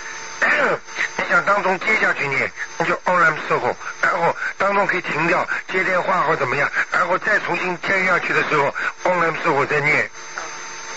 [1.17, 10.11] 你想当中接下去念，你就 on lam Soho，然后当中可以停掉接电话或怎么样，然后再重新接下去的时候 on lam Soho 再念，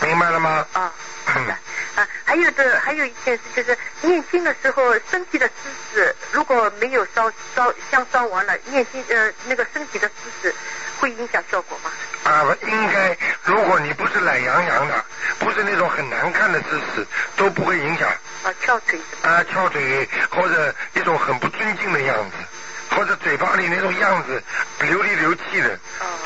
[0.02, 0.66] 明白了吗？
[0.74, 0.92] 啊，
[1.26, 1.56] 好的。
[1.96, 5.54] 啊，还有的还有一件事就是念经的时候，身体的姿
[5.94, 10.56] 势如果没有烧烧香烧完了，念经呃那个身体的姿势
[11.00, 11.92] 会影响效果吗？
[12.24, 15.06] 啊，应该，如果你不是懒洋洋的，
[15.40, 18.10] 不是那种很难看的姿势，都不会影响。
[18.44, 19.00] 啊，翘腿？
[19.22, 24.42] 啊，翘腿或者一种很不尊敬的样子，或者嘴巴里那种样子
[24.80, 25.78] 流里流气的，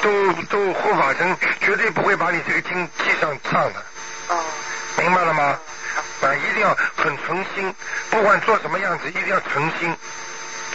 [0.01, 3.83] 都都护法神绝对不会把你这个经记上上的，哦，
[5.07, 5.57] 明白了吗？
[6.21, 7.73] 啊，一定要很诚心，
[8.09, 9.89] 不管做什么样子，一定要诚心，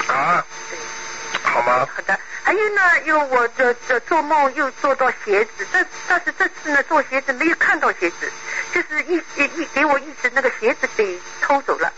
[0.09, 0.79] 啊，对。
[1.43, 1.87] 好吗？
[1.95, 8.33] 好的，还有呢，又我这这做梦又做到鞋子，这但是这次呢做鞋子没有看到鞋子，
[8.73, 11.93] 就是一一一给我一直那个鞋子被偷走了，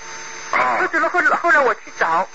[0.51, 2.29] 啊偷走了后来后来我去找，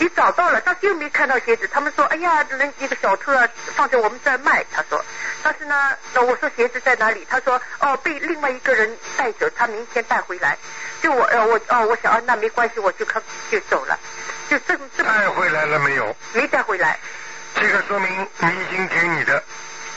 [0.00, 5.04] 也找到了，但是又没看到鞋子，他们说哎呀那一个小偷啊放在我们这儿卖，他说，
[5.42, 7.26] 但是呢那我说鞋子在哪里？
[7.30, 10.58] 他说哦被另外一个人带走，他明天带回来，
[11.02, 13.98] 就我呃我哦我想啊那没关系我就看就走了，
[14.50, 16.16] 就这这么带回来了没有？
[16.32, 16.98] 没带回来。
[17.54, 19.42] 这个说明你已经给你的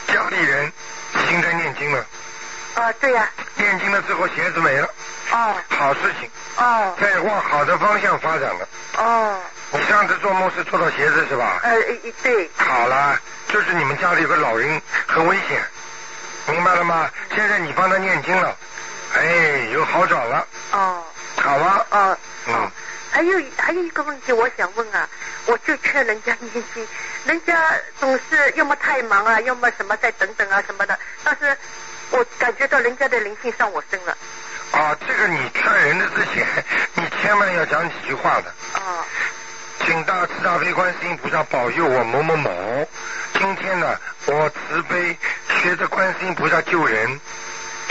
[0.06, 0.72] 家里人
[1.14, 2.06] 已经在念经了，
[2.74, 4.88] 啊，对呀、念经了之后鞋子没了，
[5.32, 5.56] 哦。
[5.68, 8.68] 好事情，哦在往好的方向发展了。
[8.96, 9.40] 哦，
[9.72, 11.60] 你上次做梦是做到鞋子是吧？
[11.62, 15.62] 呃，一对，好了，就是你们家里有个老人很危险，
[16.48, 17.08] 明白了吗？
[17.34, 18.56] 现在你帮他念经了，
[19.14, 21.04] 哎，有好转了，哦
[21.36, 21.84] 好吗？
[21.90, 22.70] 哦嗯哦，
[23.12, 25.08] 还有还有一个问题我想问啊，
[25.46, 26.88] 我就劝人家念经，
[27.24, 31.56] 人家总是要么太忙啊，要么什么再等等啊什么的，但是
[32.10, 34.16] 我感觉到人家的灵性上我身了，
[34.72, 36.46] 啊，这个你劝人的之前，
[36.94, 38.54] 你千万要讲几句话的。
[38.74, 39.04] 啊
[39.86, 42.88] 请大慈大悲观世音菩萨保佑我某某某。
[43.34, 43.96] 今天呢，
[44.26, 45.16] 我慈悲
[45.62, 47.20] 学着观世音菩萨救人，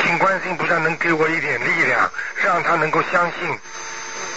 [0.03, 3.57] 请观世音菩萨能给我一点力量，让他能够相信。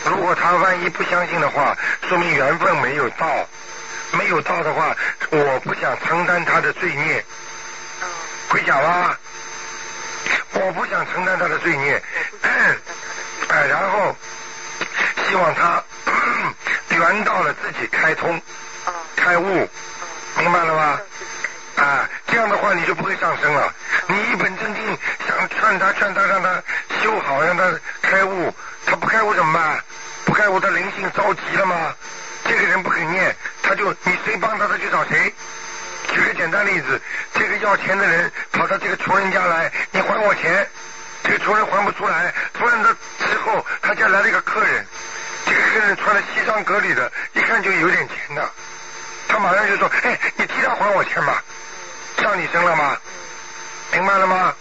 [0.06, 1.76] 如果他万一不相信的话，
[2.08, 3.26] 说明缘分没有到。
[4.12, 4.96] 没有到的话，
[5.30, 7.24] 我不想承担他的罪孽。
[8.00, 8.06] 哦，
[8.48, 9.16] 会讲吗？
[10.60, 12.02] 我不想承担他的罪孽。
[12.42, 14.14] 哎，然后
[15.26, 15.82] 希望他
[16.96, 18.36] 缘到了自己开通、
[18.86, 19.68] 哦开悟，哦
[20.38, 21.00] 明白了吗？
[21.76, 23.74] 啊，这样的话你就不会上升了。
[24.06, 26.62] 你一本正经想劝他劝他让他
[27.02, 28.54] 修好，让他开悟，
[28.86, 29.82] 他不开悟怎么办？
[30.24, 31.94] 不开悟他灵性着急了吗？
[32.44, 35.34] 这个人不肯念，他就你谁帮他，他去找谁。
[36.12, 37.00] 举个简单例子，
[37.34, 40.68] 这个要钱的人跑到这个穷人家来，你还我钱，
[41.22, 44.86] 这个穷人还不出来，突然的之后他家来了一个客人，
[45.46, 48.50] 这个客人穿的西装革履的，一看就有点钱的，
[49.28, 51.42] 他马上就说，哎，你替他还我钱吧，
[52.18, 52.96] 上你身了吗？
[53.92, 54.54] 明白了吗？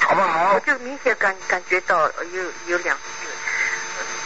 [0.00, 0.54] 好不好？
[0.54, 3.28] 我就明显感感觉到有有两次，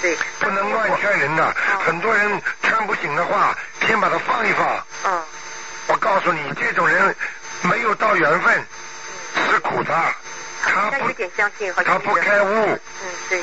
[0.01, 0.17] 对。
[0.39, 1.55] 不能乱劝人的，
[1.85, 3.57] 很多人劝不醒的话，
[3.87, 4.87] 先把它放一放。
[5.05, 5.23] 嗯。
[5.87, 7.15] 我告诉你，这种人
[7.63, 8.65] 没有到缘分，
[9.35, 9.95] 吃苦的。
[10.67, 11.13] 他不，
[11.85, 12.79] 他不开悟。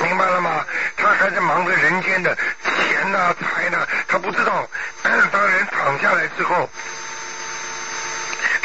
[0.02, 0.64] 明白了吗？
[0.96, 2.34] 他还在忙着人间的
[2.64, 4.68] 钱呐、财呐，他不知道，
[5.30, 6.68] 当人躺下来之后，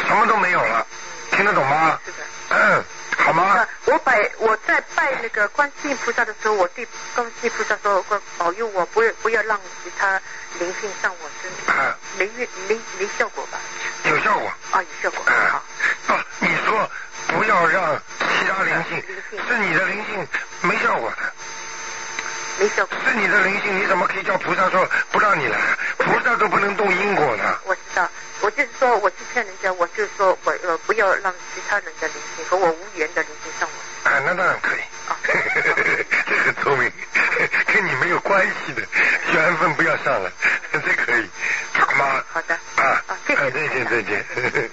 [0.08, 0.86] 什么都没有了。
[1.32, 2.00] 听得懂吗？
[2.50, 2.84] 嗯，
[3.18, 3.68] 好吗？
[3.86, 8.04] 我拜我在拜那个观世音菩萨的时候，我对观世音菩萨说
[8.38, 10.22] ：“保佑我，不要不要让其他
[10.60, 11.76] 灵性上我身上。”
[12.18, 13.58] 没没没没效果吧？
[14.06, 14.48] 有效果。
[14.72, 15.26] 啊，有效果。
[15.50, 15.64] 好。
[16.14, 16.90] 啊，你说
[17.28, 19.04] 不要让其他灵性，
[19.48, 20.28] 是你的灵性
[20.62, 21.34] 没效果的。
[22.60, 22.98] 没效果。
[23.06, 25.58] 是你的灵性，你怎么可以叫菩萨说不让你来？
[25.98, 27.60] 菩萨都不能动因果呢。
[27.66, 28.10] 我知道，
[28.42, 34.10] 我就是说，我去骗人家，我就说我呃不要让其他人的灵性和我无缘的灵性上我。
[34.10, 34.80] 啊，那当然可以。
[35.10, 35.18] 啊。
[36.28, 36.92] 这很聪明，
[37.74, 38.82] 跟你没有关系的
[39.34, 40.32] 缘分不要上了，
[40.72, 41.30] 这可以，
[41.74, 42.24] 好吗？
[42.32, 42.54] 好的。
[42.76, 43.04] 啊。
[43.08, 43.52] 啊，谢谢。
[43.52, 44.26] 再见再见。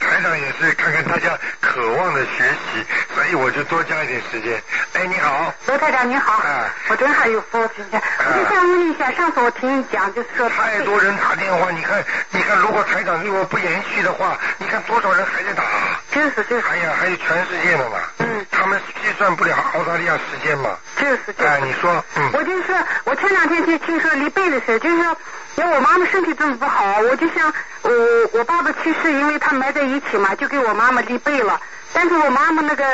[0.00, 2.84] 台长也是看看大家渴望的学习，
[3.14, 4.62] 所以我就多加一点时间。
[4.94, 5.52] 哎，你好。
[5.66, 6.32] 罗台长你好。
[6.34, 6.68] 啊。
[6.88, 8.02] 我真还有福今天。
[8.18, 10.48] 我就想问一下，上次我听你讲，就是说。
[10.50, 15.62] 太多人打电话，你看，你看，如果台长如果不延续的话，你看多少人还在打。
[16.10, 16.64] 就是就是。
[16.68, 17.96] 哎呀，还有全世界的嘛。
[18.18, 18.46] 嗯。
[18.50, 20.76] 他们计算不了澳大利亚时间嘛。
[20.98, 21.48] 就是就是。
[21.48, 22.04] 哎，你说。
[22.16, 22.30] 嗯。
[22.34, 22.64] 我就是
[23.04, 25.16] 我前两天去听说离背的事，就是说，
[25.56, 27.90] 因为我妈妈身体这么不好，我就想，我
[28.32, 31.58] 我爸爸去世，因为他埋在一起嘛，就给我妈妈立碑了。
[31.94, 32.84] 但是我妈妈那个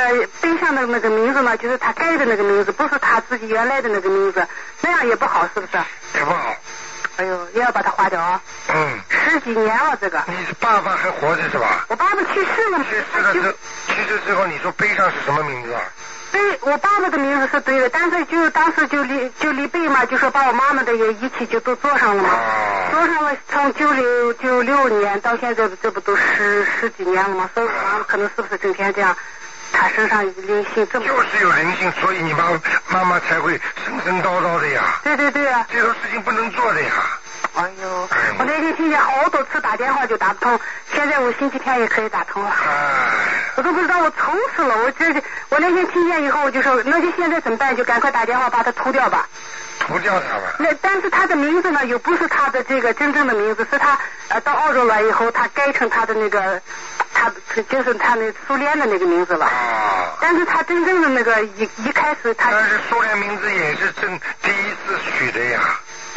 [0.40, 4.46] 碑上的那个名字呢，就是她盖的那个名字，不是她自己原来的那个名字，
[4.80, 5.78] 那样也不好，是不是？
[6.18, 6.54] 也不好。
[7.16, 8.40] 哎呦，也要把它划掉啊！
[8.68, 9.00] 嗯。
[9.10, 10.22] 十几年了，这个。
[10.28, 11.84] 你爸爸还活着是吧？
[11.88, 12.78] 我爸爸去世了。
[12.88, 13.40] 去世了之
[13.88, 15.82] 去世之后，你说碑上是什么名字啊？
[16.30, 22.30] 对，我爸爸的名字是对的，但是就当时就离就立碑嘛，就说把我妈妈的也一起就都做上了嘛，
[22.90, 29.16] 做上了，从九六九六年到现在，这不都十十几年了嘛，所以我妈妈可能是不是整天这样，
[29.72, 31.06] 她身上灵性这么。
[31.06, 32.44] 就是有灵性，所以你妈
[32.88, 35.00] 妈妈才会神神叨叨的呀。
[35.02, 35.66] 对对对啊。
[35.72, 36.90] 这种事情不能做的呀。
[37.58, 40.60] 哎呦，我那天听见好多次打电话就打不通，
[40.94, 42.54] 现在我星期天也可以打通了。
[43.56, 45.12] 我都不知道我愁死了，我这
[45.48, 47.74] 我那天听见以后我就说，那就现在怎么办？
[47.74, 49.28] 就赶快打电话把它涂掉吧。
[49.80, 50.54] 涂掉它吧。
[50.60, 53.98] 那但是他的名字呢，又不是他的这个真正的名字，是他
[54.28, 56.62] 呃到澳洲来以后，他改成他的那个，
[57.12, 57.32] 他
[57.68, 59.46] 就是他那苏联的那个名字了。
[59.46, 60.14] 啊。
[60.20, 62.52] 但是他真正的那个一一开始他。
[62.52, 65.60] 但是苏联名字也是真第一次取的呀。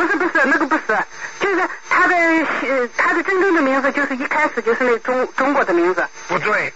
[0.02, 0.98] 不是不是那个不是，
[1.40, 6.08] 就是他的呃他的真正的名字就是一开始就是那中中国的名字。
[6.28, 6.74] 不对，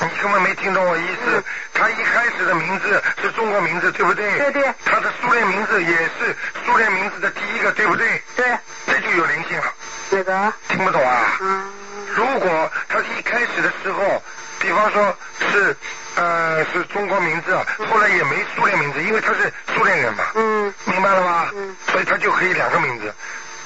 [0.00, 1.42] 你根本没听懂我意思。
[1.74, 4.38] 他一开始的名字是中国名字，对不对？
[4.38, 4.72] 对对。
[4.84, 8.22] 他的苏联名字也是苏联名字的第一个，对不对？
[8.36, 8.46] 对。
[8.86, 9.64] 这就有灵性了。
[10.10, 10.52] 那个。
[10.68, 11.38] 听不懂啊？
[11.40, 11.72] 嗯。
[12.14, 14.22] 如果他一开始的时候，
[14.60, 15.16] 比方说
[15.50, 15.76] 是
[16.16, 17.56] 呃是中国名字，
[17.90, 20.24] 后来也没苏联名字，因为他是苏联人嘛。
[20.34, 20.72] 嗯。
[20.84, 21.50] 明白了吗？
[21.54, 21.74] 嗯。
[21.90, 23.12] 所以他就可以两个名字，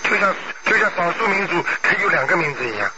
[0.05, 0.35] 就像
[0.65, 2.89] 就像少数民族可以有两个名字一样。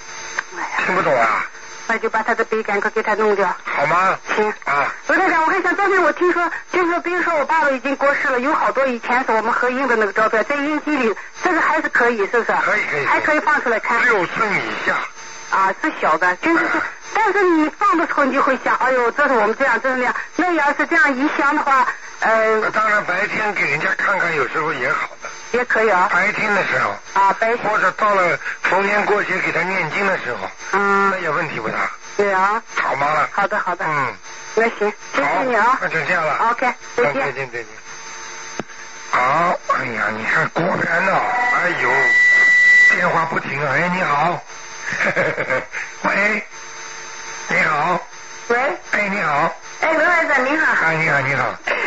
[0.85, 1.45] 听不懂啊？
[1.89, 3.47] 那就把他的笔赶快给他弄掉。
[3.65, 4.19] 好吗？
[4.35, 4.53] 行。
[4.65, 4.93] 啊。
[5.07, 12.53] 罗队长，我还想昨天我听说，就是说，比如说我爸爸已经过世了，有好多以前是我们合影的那个照片，在印机里，这个还是可以，是不是？
[12.61, 13.07] 可以可以。
[13.07, 14.05] 还可以放出来看。
[14.05, 14.97] 六寸以下。
[15.49, 16.81] 啊，是小的，就是说，
[17.19, 20.15] 但是你放的时候你就会想，哎呦，这是我们这样，这是那样。
[20.37, 21.89] 那要是这样一想的话，
[22.21, 22.71] 呃。
[22.73, 25.29] 当然，白天给人家看看，有时候也好的。
[25.53, 26.11] 也可以啊。
[26.13, 26.91] 白天的时候。
[27.19, 27.59] 啊，白天。
[27.67, 30.49] 或者到了逢年过节给他念经的时候。
[30.73, 31.11] 嗯。
[31.11, 31.91] 那也问题不大。
[32.19, 32.63] 对啊。
[32.75, 33.27] 好吗？
[33.33, 33.85] 好的，好的。
[33.89, 34.15] 嗯。
[34.55, 35.79] 那行，谢谢你啊。
[35.81, 36.51] 那就这样了。
[36.51, 37.15] OK，再见。
[37.15, 37.67] 再见，再见。
[39.11, 41.13] 好，哎呀，你看果然呢，
[41.55, 41.91] 哎呦，
[42.95, 44.43] 电话不停啊，哎，你好。
[46.05, 46.47] 喂，
[47.49, 48.01] 你好。
[48.49, 48.57] 喂。
[48.93, 49.55] 哎，你好。
[49.81, 50.85] 哎，刘先生你好。
[50.85, 51.45] 哎，你好，你好。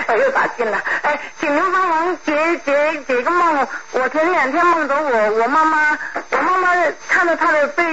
[0.08, 0.82] 我又打进了。
[1.02, 3.68] 哎，请您帮忙解解解个梦。
[3.92, 5.98] 我前两天梦着我我妈妈，
[6.32, 6.70] 我妈妈
[7.10, 7.84] 看到她的背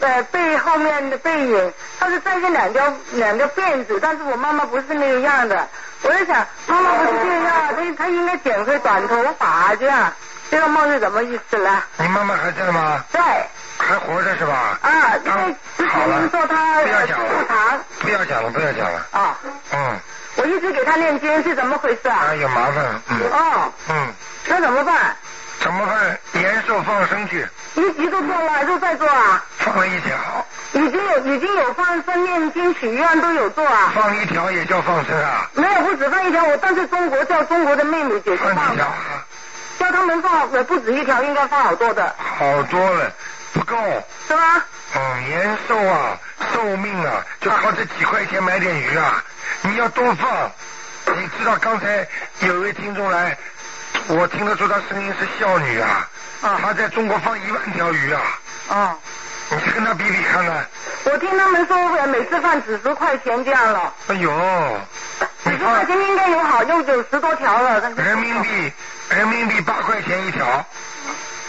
[0.00, 5.68] 呃背后面的背影，她是带着两条两条辫子，但是我妈妈不是那个样的。
[6.02, 10.12] 我在想，妈妈不是这样，她她应该剪回短头发这样。
[10.48, 11.82] 这个梦是什么意思呢？
[11.98, 13.04] 你妈妈还在吗？
[13.10, 13.48] 在。
[13.78, 14.78] 还活着是吧？
[14.82, 19.06] 啊，因为之前您说他不要讲了，不要讲了，不要讲了。
[19.12, 19.38] 啊。
[19.72, 19.96] 嗯。
[20.36, 22.26] 我一直给他念经是怎么回事啊？
[22.30, 23.00] 啊，有麻烦。
[23.08, 23.20] 嗯。
[23.30, 23.72] 哦。
[23.88, 24.12] 嗯。
[24.48, 25.16] 那怎么办？
[25.60, 26.18] 怎么办？
[26.42, 27.46] 延寿放生去。
[27.74, 29.44] 一集都做了，又在做啊？
[29.58, 30.14] 放了一条。
[30.72, 33.92] 已经有已经有放生、念经、许愿都有做啊。
[33.94, 35.48] 放一条也叫放生啊？
[35.54, 38.86] 没有，不止放一条，我但是中国叫中国的妹妹姐姐放一条？
[39.78, 42.14] 叫他们放呃不止一条，应该放好多的。
[42.18, 43.12] 好多了，
[43.56, 43.76] 不够。
[44.28, 44.62] 是吗？
[44.94, 46.18] 嗯，延寿啊，
[46.52, 49.22] 寿命啊，就靠这几块钱买点鱼啊！
[49.62, 50.50] 你要多放。
[51.16, 52.06] 你知道刚才
[52.40, 53.36] 有一位听众来，
[54.08, 56.08] 我听得出他声音是孝女啊。
[56.42, 56.58] 啊。
[56.62, 58.22] 他在中国放一万条鱼啊。
[58.68, 58.96] 啊。
[59.48, 60.66] 你去跟他比比看看。
[61.04, 63.94] 我听他们说每次放几十块钱这样了。
[64.08, 64.80] 哎呦。
[65.44, 67.80] 几十块钱应该有好有九十多条了。
[67.96, 68.72] 人民币，
[69.10, 70.64] 人民币八块钱一条。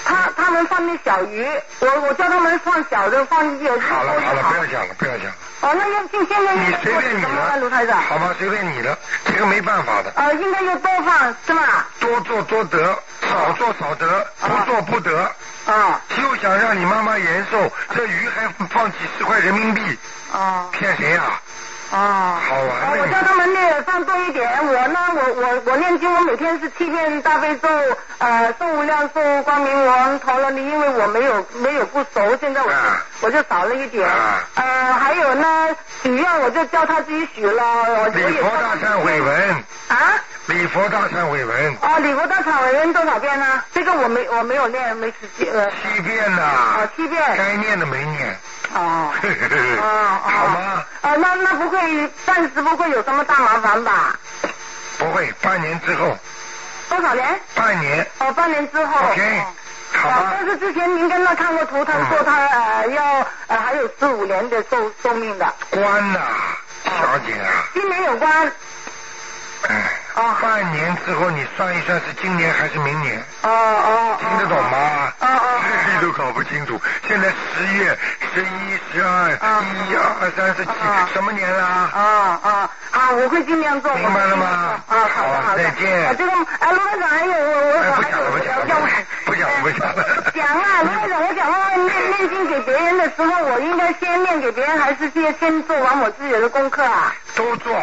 [0.07, 1.45] 他他们放那小鱼，
[1.79, 5.25] 我我叫他们放小的，放有好了好了，不要讲了，不要讲。
[5.59, 8.01] 哦，那要现现在你随便你了，卢台长。
[8.03, 10.11] 好吧，随便你了，这个没办法的。
[10.15, 11.85] 呃，应该要多放是吗？
[11.99, 15.31] 多做多得，少做少得，不做不得。
[15.65, 16.01] 啊。
[16.15, 19.97] 就想让你妈妈延寿，这鱼还放几十块人民币。
[20.31, 20.67] 啊。
[20.71, 21.23] 骗谁呀？
[21.23, 21.41] 啊，
[21.89, 27.67] 好玩我叫他们念放多一点，我呢，我我我念经，我每天是七遍大悲咒，
[28.17, 32.75] 呃，诵无量寿光明王陀罗尼，因为我没有没有不熟，现在我就
[33.21, 34.09] 我就少了一点，
[34.55, 35.69] 呃，还有呢，
[36.03, 39.63] 许愿我就叫他自己许了，礼佛大忏悔文。
[39.87, 40.13] 啊，
[40.47, 41.77] 礼佛大忏悔文。
[41.79, 43.63] 啊，礼佛大忏悔文多少遍呢？
[43.73, 48.37] 这个我没我没有念，没时间呃，七遍呐，啊，七遍，该念的没念。
[48.73, 49.11] 哦，
[49.81, 50.85] 哦， 好吗？
[51.01, 54.15] 啊，那那不会，暂时不会有什么大麻烦吧？
[54.97, 56.17] 不会，半年之后。
[56.89, 57.39] 多少年？
[57.55, 58.05] 半年。
[58.19, 59.07] 哦，半年之后。
[59.11, 59.43] OK，
[59.93, 60.33] 好吧。
[60.37, 65.53] 但是之前您跟他看过图，他说他呃要呃还有十五年的寿寿命的。
[65.69, 66.19] 关呐，
[66.85, 67.67] 小姐啊。
[67.73, 68.51] 今年有关。
[69.67, 69.96] 哎。
[70.17, 70.35] 哦。
[70.41, 73.23] 半年之后，你算一算是今年还是明年？
[73.43, 74.17] 哦哦。
[74.19, 75.13] 听得懂吗？
[75.19, 75.59] 哦哦。
[75.63, 77.97] 日历都搞不清楚，现在十月、
[78.33, 80.71] 十一、十二、一、二、三、四、七，
[81.13, 81.63] 什么年了？
[81.63, 83.11] 啊啊啊！
[83.11, 83.93] 我会尽量做。
[83.93, 84.45] 明白了吗？
[84.87, 85.63] 啊，好的好的。
[85.63, 86.15] 再见。
[86.17, 88.63] 这个哎，罗院长还有我我不讲了不讲了
[89.25, 90.03] 不讲了不讲了。
[90.33, 97.13] 讲啊，罗院长，我讲话念念经给别人的时候，我应该先念给别人，还是先先做完我自己的功课啊？
[97.35, 97.73] 都做，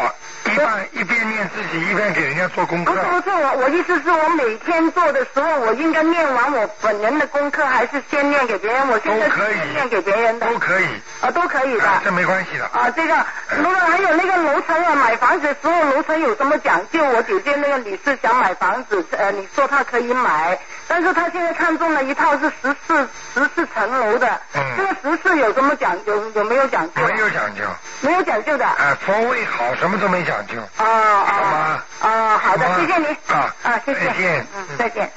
[0.45, 2.93] 一半一边念自己，一边给人家做功课。
[2.93, 8.87] 不是不是，我我意思是我每天做的时候，我应该念完我本人的功课，还是先念给别人？
[8.89, 10.47] 我现在先念给别人的。
[10.47, 10.85] 都可以。
[11.21, 12.01] 啊，都可以的。
[12.03, 12.65] 这没关系的。
[12.65, 13.25] 啊，这个，
[13.57, 17.03] 如果还有那个楼层啊，买房子的时候楼层有什么讲究？
[17.03, 24.39] 我姐姐那个女士想买房子，呃，你说她可以买，但是她现在看中了一套是十四十四层楼的。
[24.53, 24.61] 嗯。
[24.77, 26.31] 这个十四有什么讲究？
[26.35, 27.01] 有没有讲究？
[27.07, 27.63] 没有讲究。
[28.01, 28.65] 没有讲究的。
[28.65, 30.59] 哎，方位好，什么都没讲究。
[30.77, 31.25] 哦哦。
[31.25, 31.83] 好吗？
[32.01, 33.07] 哦，好的，谢谢你。
[33.27, 34.05] 啊啊，谢谢。
[34.07, 34.47] 再见。
[34.55, 35.11] 嗯，再见。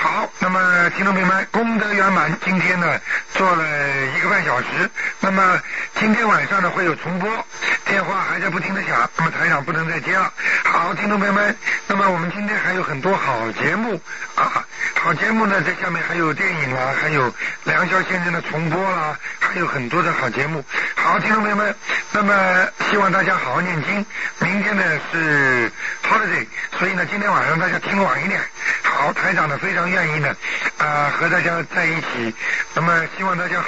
[0.00, 2.86] 好，那么听众朋友们，功德圆满，今天呢
[3.34, 3.64] 做了
[4.16, 4.66] 一个半小时，
[5.18, 5.60] 那么
[5.98, 7.28] 今天晚上呢会有重播，
[7.84, 10.32] 电话还在不停的响，那么台长不能再接了。
[10.62, 11.56] 好，听众朋友们，
[11.88, 14.00] 那么我们今天还有很多好节目
[14.36, 17.34] 啊，好节目呢在下面还有电影啦，还有
[17.64, 20.64] 梁霄先生的重播啦，还有很多的好节目。
[20.94, 21.74] 好，听众朋友们，
[22.12, 24.06] 那么希望大家好好念经，
[24.38, 25.72] 明天呢是
[26.08, 26.46] holiday，
[26.78, 28.40] 所以呢今天晚上大家听晚一点。
[28.84, 30.36] 好，台长呢非常愿意呢，
[30.78, 32.34] 啊和大家在一起，
[32.74, 33.66] 那么希望大家好。